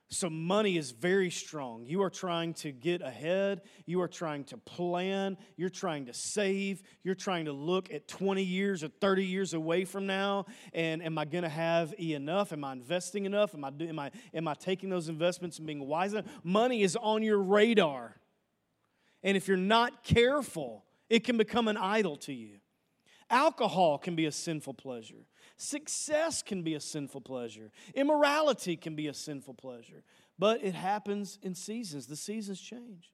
So, 0.10 0.28
money 0.28 0.78
is 0.78 0.92
very 0.92 1.30
strong. 1.30 1.86
You 1.86 2.02
are 2.02 2.10
trying 2.10 2.54
to 2.56 2.72
get 2.72 3.02
ahead. 3.02 3.62
You 3.86 4.02
are 4.02 4.08
trying 4.08 4.46
to 4.46 4.58
plan. 4.58 5.38
You're 5.56 5.70
trying 5.70 6.06
to 6.06 6.14
save. 6.14 6.82
You're 7.04 7.14
trying 7.14 7.46
to 7.46 7.52
look 7.52 7.94
at 7.94 8.08
20 8.08 8.42
years 8.42 8.84
or 8.84 8.88
30 8.88 9.26
years 9.26 9.54
away 9.54 9.86
from 9.86 10.08
now. 10.08 10.46
And 10.74 11.04
am 11.04 11.18
I 11.20 11.26
going 11.26 11.44
to 11.44 11.50
have 11.50 11.94
enough? 12.00 12.54
Am 12.54 12.64
I 12.64 12.72
investing 12.72 13.26
enough? 13.26 13.54
Am 13.54 13.66
I, 13.66 13.72
am, 13.82 14.00
I, 14.00 14.12
am 14.34 14.48
I 14.48 14.56
taking 14.56 14.90
those 14.90 15.10
investments 15.10 15.58
and 15.58 15.68
being 15.68 15.86
wise 15.86 16.14
enough? 16.14 16.26
Money 16.42 16.82
is 16.82 16.96
on 16.96 17.22
your 17.22 17.40
radar. 17.40 18.16
And 19.24 19.36
if 19.36 19.48
you're 19.48 19.58
not 19.58 20.04
careful, 20.04 20.86
it 21.10 21.24
can 21.24 21.38
become 21.38 21.68
an 21.68 21.78
idol 21.78 22.18
to 22.18 22.34
you. 22.34 22.60
Alcohol 23.30 23.98
can 23.98 24.16
be 24.16 24.26
a 24.26 24.32
sinful 24.32 24.76
pleasure. 24.76 25.26
Success 25.58 26.42
can 26.42 26.62
be 26.64 26.76
a 26.76 26.80
sinful 26.80 27.22
pleasure. 27.22 27.72
Immorality 27.94 28.78
can 28.78 28.96
be 28.96 29.08
a 29.08 29.14
sinful 29.14 29.56
pleasure. 29.56 30.04
But 30.40 30.64
it 30.64 30.76
happens 30.76 31.40
in 31.42 31.56
seasons. 31.56 32.08
The 32.08 32.16
seasons 32.16 32.62
change. 32.62 33.12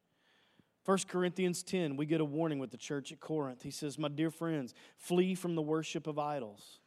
1 0.86 0.98
Corinthians 1.08 1.64
10, 1.64 1.96
we 1.96 2.06
get 2.06 2.20
a 2.20 2.26
warning 2.26 2.60
with 2.60 2.72
the 2.72 2.78
church 2.78 3.12
at 3.14 3.20
Corinth. 3.22 3.64
He 3.64 3.72
says, 3.72 3.98
My 3.98 4.10
dear 4.10 4.30
friends, 4.30 4.74
flee 4.98 5.34
from 5.34 5.56
the 5.56 5.62
worship 5.62 6.08
of 6.08 6.20
idols. 6.20 6.80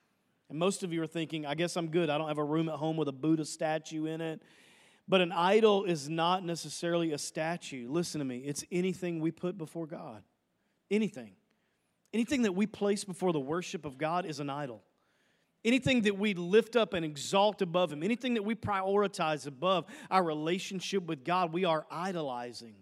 And 0.50 0.59
most 0.59 0.83
of 0.83 0.92
you 0.92 1.02
are 1.02 1.07
thinking, 1.07 1.46
I 1.46 1.55
guess 1.55 1.76
I'm 1.76 1.88
good. 1.88 2.11
I 2.11 2.18
don't 2.18 2.29
have 2.29 2.38
a 2.38 2.44
room 2.44 2.68
at 2.68 2.76
home 2.76 2.96
with 2.96 3.09
a 3.09 3.12
Buddha 3.12 3.44
statue 3.44 4.05
in 4.05 4.20
it. 4.20 4.42
But 5.09 5.21
an 5.21 5.33
idol 5.33 5.85
is 5.85 6.09
not 6.09 6.45
necessarily 6.45 7.12
a 7.12 7.19
statue. 7.19 7.88
Listen 7.88 8.19
to 8.19 8.25
me, 8.25 8.38
it's 8.38 8.64
anything 8.73 9.21
we 9.21 9.31
put 9.31 9.57
before 9.57 9.87
God. 9.87 10.23
Anything. 10.90 11.33
Anything 12.12 12.42
that 12.42 12.53
we 12.53 12.66
place 12.66 13.05
before 13.05 13.33
the 13.33 13.40
worship 13.40 13.85
of 13.85 13.99
God 13.99 14.27
is 14.27 14.40
an 14.40 14.51
idol. 14.51 14.83
Anything 15.64 16.03
that 16.03 16.16
we 16.16 16.35
lift 16.35 16.77
up 16.77 16.92
and 16.92 17.05
exalt 17.05 17.61
above 17.61 17.92
Him, 17.92 18.03
anything 18.03 18.35
that 18.35 18.42
we 18.42 18.55
prioritize 18.55 19.47
above 19.47 19.87
our 20.11 20.23
relationship 20.23 21.07
with 21.07 21.25
God, 21.25 21.53
we 21.53 21.64
are 21.64 21.87
idolizing 21.90 22.75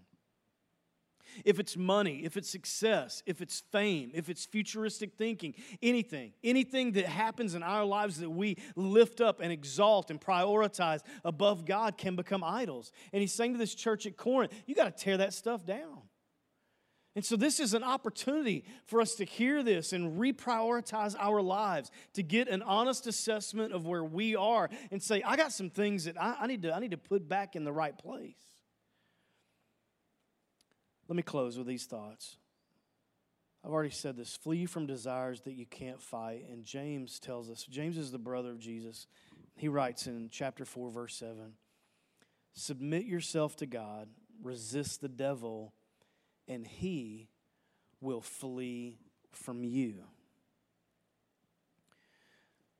if 1.44 1.59
it's 1.59 1.77
money, 1.77 2.25
if 2.25 2.37
it's 2.37 2.51
success, 2.51 3.23
if 3.27 3.40
it's 3.40 3.61
fame, 3.73 4.11
if 4.14 4.29
it's 4.29 4.44
futuristic 4.44 5.14
thinking, 5.16 5.55
anything, 5.83 6.33
anything 6.42 6.92
that 6.92 7.07
happens 7.07 7.55
in 7.55 7.62
our 7.62 7.85
lives 7.85 8.18
that 8.20 8.31
we 8.31 8.57
lift 8.77 9.20
up 9.20 9.40
and 9.40 9.53
exalt 9.53 10.11
and 10.11 10.20
prioritize 10.20 11.01
above 11.25 11.64
God 11.64 11.97
can 11.97 12.16
become 12.16 12.44
idols. 12.44 12.92
And 13.12 13.20
he's 13.20 13.33
saying 13.33 13.53
to 13.53 13.59
this 13.59 13.75
church 13.75 14.07
at 14.07 14.16
Corinth, 14.16 14.53
you 14.66 14.75
got 14.75 14.97
to 14.97 15.05
tear 15.05 15.18
that 15.18 15.33
stuff 15.33 15.64
down. 15.64 16.03
And 17.16 17.25
so, 17.25 17.37
this 17.37 17.61
is 17.61 17.75
an 17.75 17.85
opportunity 17.85 18.64
for 18.87 19.01
us 19.01 19.14
to 19.16 19.25
hear 19.25 19.62
this 19.62 19.92
and 19.92 20.18
reprioritize 20.18 21.14
our 21.16 21.40
lives, 21.40 21.92
to 22.14 22.25
get 22.25 22.49
an 22.49 22.61
honest 22.62 23.07
assessment 23.07 23.73
of 23.73 23.87
where 23.87 24.03
we 24.03 24.35
are 24.35 24.68
and 24.90 25.01
say, 25.01 25.23
I 25.23 25.37
got 25.37 25.53
some 25.53 25.70
things 25.70 26.07
that 26.07 26.20
I, 26.20 26.37
I 26.40 26.47
need, 26.49 26.62
to, 26.62 26.75
I 26.75 26.81
need 26.81 26.90
to 26.90 26.97
put 26.97 27.29
back 27.29 27.55
in 27.55 27.62
the 27.62 27.73
right 27.73 27.97
place. 27.97 28.35
Let 31.09 31.17
me 31.17 31.23
close 31.23 31.59
with 31.59 31.67
these 31.67 31.85
thoughts. 31.85 32.37
I've 33.64 33.73
already 33.73 33.90
said 33.90 34.17
this 34.17 34.37
flee 34.37 34.67
from 34.67 34.87
desires 34.87 35.40
that 35.43 35.55
you 35.55 35.67
can't 35.67 36.01
fight. 36.01 36.45
And 36.51 36.64
James 36.64 37.19
tells 37.19 37.51
us, 37.51 37.64
James 37.64 37.97
is 37.97 38.11
the 38.11 38.19
brother 38.19 38.51
of 38.51 38.59
Jesus. 38.59 39.07
He 39.57 39.69
writes 39.69 40.07
in 40.07 40.29
chapter 40.31 40.64
4, 40.64 40.90
verse 40.90 41.17
7 41.17 41.55
Submit 42.53 43.05
yourself 43.05 43.57
to 43.57 43.67
God, 43.67 44.09
resist 44.43 45.01
the 45.01 45.09
devil, 45.09 45.73
and 46.47 46.67
he 46.67 47.29
will 48.01 48.21
flee 48.21 48.99
from 49.33 49.64
you. 49.64 50.05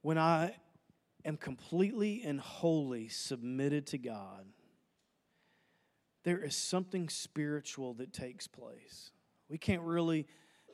When 0.03 0.19
I 0.19 0.55
am 1.25 1.37
completely 1.39 2.23
and 2.25 2.39
wholly 2.39 3.09
submitted 3.09 3.87
to 3.89 3.99
God, 3.99 4.45
there 6.25 6.43
is 6.43 6.57
something 6.57 7.09
spiritual 7.09 7.95
that 7.95 8.13
takes 8.13 8.47
place. 8.47 9.13
We 9.49 9.59
can't 9.59 9.83
really 9.83 10.27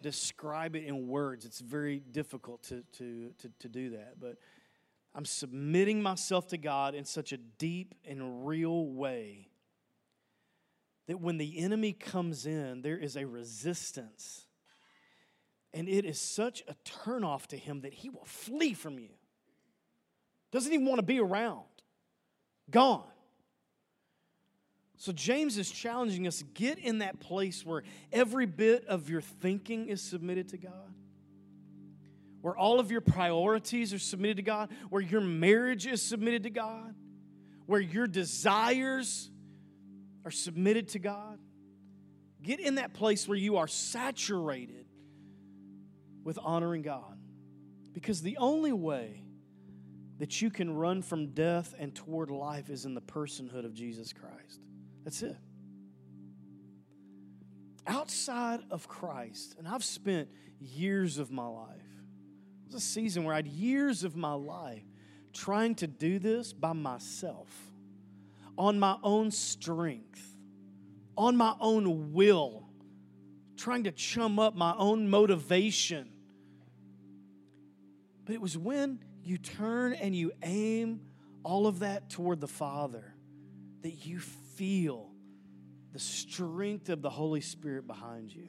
describe 0.02 0.76
it 0.76 0.84
in 0.84 1.08
words, 1.08 1.44
it's 1.44 1.60
very 1.60 1.98
difficult 1.98 2.62
to, 2.64 2.82
to, 2.98 3.32
to, 3.38 3.50
to 3.58 3.68
do 3.68 3.90
that. 3.90 4.18
But 4.18 4.36
I'm 5.14 5.24
submitting 5.24 6.02
myself 6.02 6.48
to 6.48 6.56
God 6.56 6.94
in 6.94 7.04
such 7.04 7.32
a 7.32 7.36
deep 7.36 7.94
and 8.08 8.46
real 8.46 8.86
way 8.86 9.48
that 11.08 11.20
when 11.20 11.38
the 11.38 11.58
enemy 11.58 11.92
comes 11.92 12.46
in, 12.46 12.82
there 12.82 12.96
is 12.96 13.16
a 13.16 13.26
resistance. 13.26 14.46
And 15.74 15.88
it 15.88 16.04
is 16.04 16.20
such 16.20 16.62
a 16.68 16.74
turnoff 16.88 17.48
to 17.48 17.56
him 17.56 17.80
that 17.80 17.92
he 17.92 18.08
will 18.08 18.24
flee 18.24 18.74
from 18.74 18.98
you. 18.98 19.10
Doesn't 20.52 20.72
even 20.72 20.86
want 20.86 20.98
to 20.98 21.04
be 21.04 21.20
around. 21.20 21.64
Gone. 22.70 23.04
So, 25.00 25.12
James 25.12 25.56
is 25.56 25.70
challenging 25.70 26.26
us 26.26 26.44
get 26.52 26.78
in 26.78 26.98
that 26.98 27.20
place 27.20 27.64
where 27.64 27.84
every 28.12 28.44
bit 28.44 28.84
of 28.84 29.08
your 29.08 29.22
thinking 29.22 29.88
is 29.88 30.02
submitted 30.02 30.50
to 30.50 30.58
God, 30.58 30.94
where 32.42 32.54
all 32.54 32.78
of 32.78 32.90
your 32.90 33.00
priorities 33.00 33.94
are 33.94 33.98
submitted 33.98 34.36
to 34.36 34.42
God, 34.42 34.68
where 34.90 35.00
your 35.00 35.22
marriage 35.22 35.86
is 35.86 36.02
submitted 36.02 36.42
to 36.42 36.50
God, 36.50 36.94
where 37.64 37.80
your 37.80 38.06
desires 38.06 39.30
are 40.26 40.30
submitted 40.30 40.88
to 40.88 40.98
God. 40.98 41.38
Get 42.42 42.60
in 42.60 42.74
that 42.74 42.92
place 42.92 43.26
where 43.26 43.38
you 43.38 43.56
are 43.56 43.68
saturated 43.68 44.84
with 46.24 46.38
honoring 46.42 46.82
God. 46.82 47.18
Because 47.94 48.20
the 48.20 48.36
only 48.36 48.74
way 48.74 49.22
that 50.18 50.42
you 50.42 50.50
can 50.50 50.74
run 50.74 51.00
from 51.00 51.28
death 51.28 51.74
and 51.78 51.94
toward 51.94 52.30
life 52.30 52.68
is 52.68 52.84
in 52.84 52.92
the 52.92 53.00
personhood 53.00 53.64
of 53.64 53.72
Jesus 53.72 54.12
Christ. 54.12 54.60
That's 55.04 55.22
it. 55.22 55.36
Outside 57.86 58.60
of 58.70 58.86
Christ, 58.86 59.56
and 59.58 59.66
I've 59.66 59.84
spent 59.84 60.28
years 60.60 61.18
of 61.18 61.30
my 61.30 61.46
life, 61.46 61.76
it 61.76 62.74
was 62.74 62.74
a 62.74 62.86
season 62.86 63.24
where 63.24 63.34
I 63.34 63.38
had 63.38 63.48
years 63.48 64.04
of 64.04 64.14
my 64.14 64.34
life 64.34 64.84
trying 65.32 65.74
to 65.76 65.86
do 65.86 66.18
this 66.18 66.52
by 66.52 66.72
myself, 66.72 67.48
on 68.58 68.78
my 68.78 68.96
own 69.02 69.30
strength, 69.30 70.36
on 71.16 71.36
my 71.36 71.54
own 71.60 72.12
will, 72.12 72.68
trying 73.56 73.84
to 73.84 73.92
chum 73.92 74.38
up 74.38 74.54
my 74.54 74.74
own 74.76 75.08
motivation. 75.08 76.10
But 78.24 78.34
it 78.34 78.40
was 78.40 78.56
when 78.56 79.00
you 79.24 79.38
turn 79.38 79.94
and 79.94 80.14
you 80.14 80.32
aim 80.42 81.00
all 81.42 81.66
of 81.66 81.80
that 81.80 82.10
toward 82.10 82.40
the 82.40 82.48
Father 82.48 83.14
that 83.82 84.06
you 84.06 84.20
feel 84.60 85.08
the 85.94 85.98
strength 85.98 86.90
of 86.90 87.00
the 87.00 87.08
Holy 87.08 87.40
Spirit 87.40 87.86
behind 87.86 88.30
you. 88.30 88.48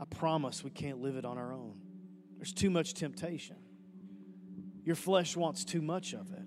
I 0.00 0.06
promise 0.06 0.64
we 0.64 0.70
can't 0.70 1.02
live 1.02 1.16
it 1.16 1.26
on 1.26 1.36
our 1.36 1.52
own. 1.52 1.74
There's 2.38 2.54
too 2.54 2.70
much 2.70 2.94
temptation. 2.94 3.56
Your 4.84 4.96
flesh 4.96 5.36
wants 5.36 5.66
too 5.66 5.82
much 5.82 6.14
of 6.14 6.32
it. 6.32 6.46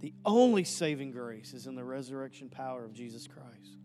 The 0.00 0.14
only 0.24 0.64
saving 0.64 1.10
grace 1.10 1.52
is 1.52 1.66
in 1.66 1.74
the 1.74 1.84
resurrection 1.84 2.48
power 2.48 2.86
of 2.86 2.94
Jesus 2.94 3.26
Christ. 3.26 3.76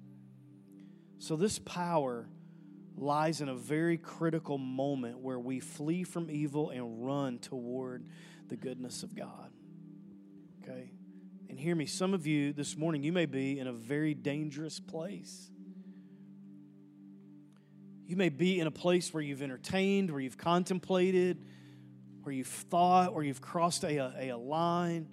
So, 1.18 1.36
this 1.36 1.60
power 1.60 2.30
lies 2.96 3.42
in 3.42 3.50
a 3.50 3.56
very 3.56 3.98
critical 3.98 4.58
moment 4.58 5.20
where 5.20 5.40
we 5.40 5.60
flee 5.60 6.06
from 6.06 6.32
evil 6.32 6.70
and 6.70 7.06
run 7.06 7.40
toward 7.40 8.08
the 8.48 8.56
goodness 8.56 9.04
of 9.04 9.14
God. 9.14 9.52
Okay? 10.64 10.95
And 11.56 11.64
hear 11.64 11.74
me, 11.74 11.86
some 11.86 12.14
of 12.14 12.28
you 12.28 12.52
this 12.52 12.76
morning, 12.76 13.02
you 13.02 13.14
may 13.14 13.26
be 13.26 13.60
in 13.60 13.68
a 13.68 13.72
very 13.72 14.14
dangerous 14.14 14.78
place. 14.78 15.50
You 18.06 18.18
may 18.18 18.28
be 18.28 18.60
in 18.60 18.68
a 18.68 18.72
place 18.72 19.14
where 19.14 19.24
you've 19.24 19.42
entertained, 19.42 20.12
where 20.12 20.20
you've 20.20 20.38
contemplated, 20.38 21.46
where 22.24 22.36
you've 22.36 22.48
thought, 22.48 23.14
where 23.14 23.24
you've 23.24 23.40
crossed 23.40 23.86
a, 23.86 24.00
a, 24.00 24.32
a 24.32 24.38
line, 24.38 25.08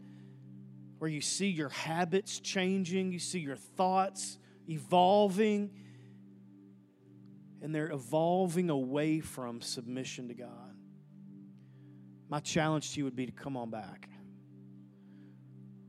where 0.98 1.09
you 1.09 1.20
see 1.20 1.46
your 1.46 1.68
habits 1.68 2.40
changing, 2.40 3.12
you 3.12 3.20
see 3.20 3.38
your 3.38 3.55
thoughts 3.55 4.37
evolving, 4.68 5.70
and 7.62 7.72
they're 7.72 7.92
evolving 7.92 8.68
away 8.68 9.20
from 9.20 9.61
submission 9.61 10.26
to 10.26 10.35
God. 10.35 10.74
My 12.28 12.40
challenge 12.40 12.94
to 12.94 12.98
you 12.98 13.05
would 13.05 13.14
be 13.14 13.26
to 13.26 13.33
come 13.33 13.57
on 13.57 13.70
back. 13.70 14.09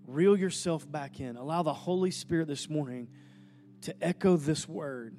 Reel 0.08 0.38
yourself 0.38 0.90
back 0.90 1.20
in. 1.20 1.38
Allow 1.38 1.64
the 1.64 1.74
Holy 1.74 2.12
Spirit 2.12 2.48
this 2.48 2.70
morning 2.70 3.08
to 3.82 3.96
echo 4.04 4.38
this 4.38 4.68
word 4.68 5.18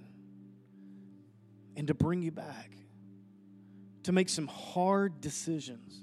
and 1.76 1.86
to 1.88 1.94
bring 1.94 2.22
you 2.22 2.30
back, 2.30 2.70
to 4.04 4.12
make 4.12 4.28
some 4.28 4.46
hard 4.46 5.20
decisions, 5.20 6.02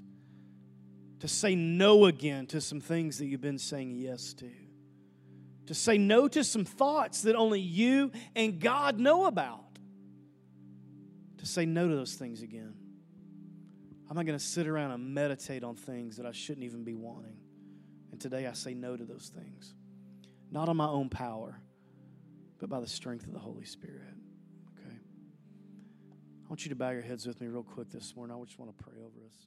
to 1.20 1.28
say 1.28 1.54
no 1.54 2.06
again 2.06 2.46
to 2.48 2.60
some 2.60 2.80
things 2.80 3.18
that 3.18 3.26
you've 3.26 3.40
been 3.40 3.58
saying 3.58 3.92
yes 3.92 4.34
to, 4.34 4.50
to 5.66 5.74
say 5.74 5.96
no 5.96 6.28
to 6.28 6.42
some 6.42 6.64
thoughts 6.64 7.22
that 7.22 7.36
only 7.36 7.60
you 7.60 8.10
and 8.34 8.60
God 8.60 8.98
know 8.98 9.26
about, 9.26 9.78
to 11.38 11.46
say 11.46 11.64
no 11.64 11.88
to 11.88 11.94
those 11.94 12.14
things 12.14 12.42
again. 12.42 12.74
I'm 14.10 14.16
not 14.16 14.26
going 14.26 14.38
to 14.38 14.44
sit 14.44 14.66
around 14.66 14.90
and 14.90 15.14
meditate 15.14 15.64
on 15.64 15.74
things 15.74 16.18
that 16.18 16.26
I 16.26 16.32
shouldn't 16.32 16.64
even 16.64 16.84
be 16.84 16.94
wanting. 16.94 17.38
And 18.12 18.20
today 18.20 18.46
I 18.46 18.52
say 18.52 18.74
no 18.74 18.96
to 18.96 19.04
those 19.04 19.32
things. 19.34 19.74
Not 20.50 20.68
on 20.68 20.76
my 20.76 20.86
own 20.86 21.08
power, 21.08 21.58
but 22.60 22.68
by 22.68 22.78
the 22.78 22.86
strength 22.86 23.26
of 23.26 23.32
the 23.32 23.38
Holy 23.38 23.64
Spirit. 23.64 24.14
Okay? 24.78 24.94
I 26.44 26.48
want 26.48 26.64
you 26.64 26.68
to 26.68 26.76
bow 26.76 26.90
your 26.90 27.02
heads 27.02 27.26
with 27.26 27.40
me 27.40 27.48
real 27.48 27.62
quick 27.62 27.90
this 27.90 28.14
morning. 28.14 28.36
I 28.36 28.44
just 28.44 28.58
want 28.58 28.76
to 28.76 28.84
pray 28.84 28.98
over 28.98 29.26
us. 29.26 29.46